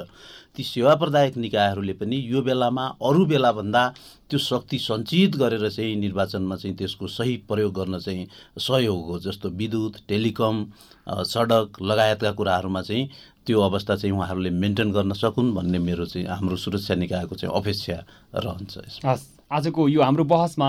[0.57, 3.83] ती सेवा प्रदायक निकायहरूले पनि यो बेलामा अरू बेलाभन्दा
[4.31, 8.27] त्यो शक्ति सञ्चित गरेर चाहिँ निर्वाचनमा चाहिँ त्यसको सही प्रयोग गर्न चाहिँ
[8.59, 10.65] सहयोग हो जस्तो विद्युत टेलिकम
[11.29, 13.09] सडक लगायतका कुराहरूमा चाहिँ
[13.47, 18.05] त्यो अवस्था चाहिँ उहाँहरूले मेन्टेन गर्न सकुन् भन्ने मेरो चाहिँ हाम्रो सुरक्षा निकायको चाहिँ अपेक्षा
[18.35, 20.69] रहन्छ हस्। आजको यो हाम्रो बहसमा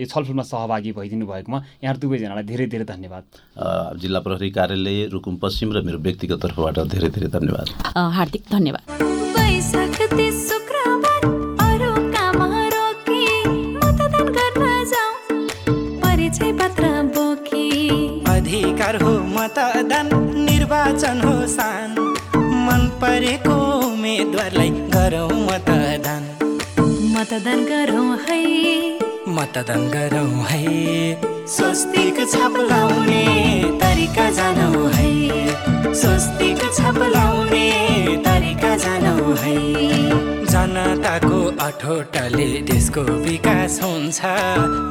[0.00, 3.24] यो छलफलमा सहभागी भइदिनु भएकोमा यहाँ दुवैजनालाई धेरै धेरै धन्यवाद।
[4.00, 7.68] जिल्ला प्रहरी कार्यालय रुकुम पश्चिम र मेरो व्यक्तिगत तर्फबाट धेरै धेरै धन्यवाद।
[8.16, 8.84] हार्दिक धन्यवाद।
[18.28, 20.08] अधिकार हो मतदान
[20.48, 21.92] निर्वाचन हो सान
[22.64, 23.56] मन परेको
[23.86, 26.37] उम्मेदवारलाई गरौँ मतदान।
[27.18, 28.42] मतदान गरौँ है।
[29.28, 33.22] मतदान गरौँ है। स्वस्तिक छाप लाउने
[33.80, 37.66] तरिका जानौ है। स्वस्तिक छाप लाउने
[38.26, 39.56] तरिका जानौ है।
[40.46, 44.20] जनताको अठोटले देशको विकास हुन्छ।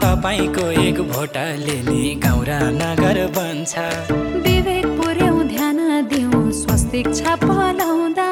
[0.04, 3.74] तपाईँको एक भोटले नि गाउँ र नगर बन्छ।
[4.44, 5.80] विवेक पुर्याउ ध्यान
[6.12, 7.44] दिउँ। स्वस्तिक छाप
[7.80, 8.28] लाउँदा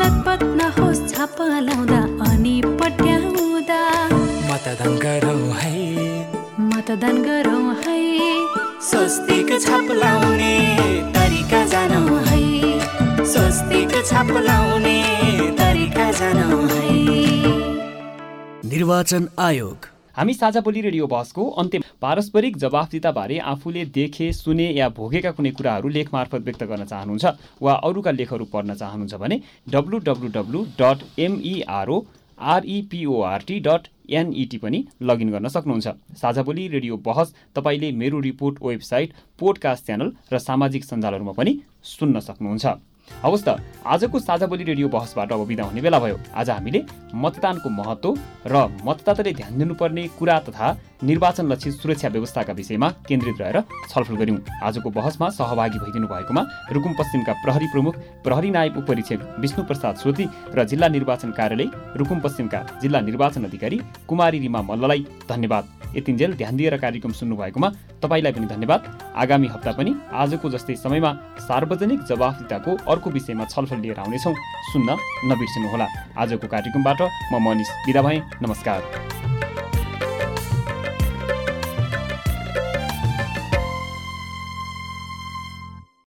[0.00, 2.00] लगभग नहोस् छाप लाउँदा।
[7.00, 7.98] मतदान गरौँ है।
[8.84, 10.56] स्वस्तिक छाप लाउने
[11.12, 14.96] तरिका जानौ है। स्वस्तिक छाप लाउने
[15.60, 16.90] तरिका जानौ है।
[18.66, 19.86] निर्वाचन आयोग।
[20.16, 25.88] हामी साझा बोली रेडियो बहसको अन्त्य पारस्परिक जवाफदिताबारे आफूले देखे सुने या भोगेका कुनै कुराहरू
[25.96, 27.24] लेख मार्फत व्यक्त गर्न चाहनुहुन्छ
[27.62, 31.98] वा अरूका लेखहरू पढ्न चाहनुहुन्छ भने W W W dot M E R O
[32.50, 35.88] R E P O R T dot N E T पनि लगइन गर्न सक्नुहुन्छ।
[36.18, 41.52] साझा बोली रेडियो बहस तपाईँले मेरो रिपोर्ट वेबसाइट पोडकास्ट च्यानल र सामाजिक सञ्जालहरूमा पनि
[41.84, 42.66] सुन्न सक्नुहुन्छ।
[43.22, 43.48] हवस् त
[43.86, 46.80] आजको साझा बोली रेडियो बहसबाट अब बिदा हुने बेला भयो। आज हामीले
[47.14, 48.10] मतदानको महत्त्व
[48.46, 48.54] र
[48.86, 50.68] मतदाताले ध्यान दिनुपर्ने कुरा तथा
[51.02, 56.42] निर्वाचन लक्षित सुरक्षा व्यवस्थाका विषयमा केन्द्रित रहेर छलफल गऱ्यौँ। आजको बहसमा सहभागी भइदिनु भएकोमा
[56.72, 57.94] रुकुम पश्चिमका प्रहरी प्रमुख
[58.24, 63.80] प्रहरी नायब उपरीक्षक विष्णु प्रसाद सोती र जिल्ला निर्वाचन कार्यालय रुकुम पश्चिमका जिल्ला निर्वाचन अधिकारी
[64.08, 67.68] कुमारी रिमा मल्ललाई धन्यवाद। यतिन्जेल ध्यान दिएर कार्यक्रम सुन्नु भएकोमा
[68.02, 68.80] तपाईँलाई पनि धन्यवाद।
[69.16, 71.12] आगामी हप्ता पनि आजको जस्तै समयमा
[71.48, 74.34] सार्वजनिक जवाफदिताको अर्को विषयमा छलफल लिएर आउनेछौँ।
[74.70, 74.96] सुन्न
[75.32, 75.86] नबिर्सिनुहोला।
[76.18, 77.00] आजको कार्यक्रमबाट
[77.32, 78.80] म मनिष बिदा भएँ नमस्कार।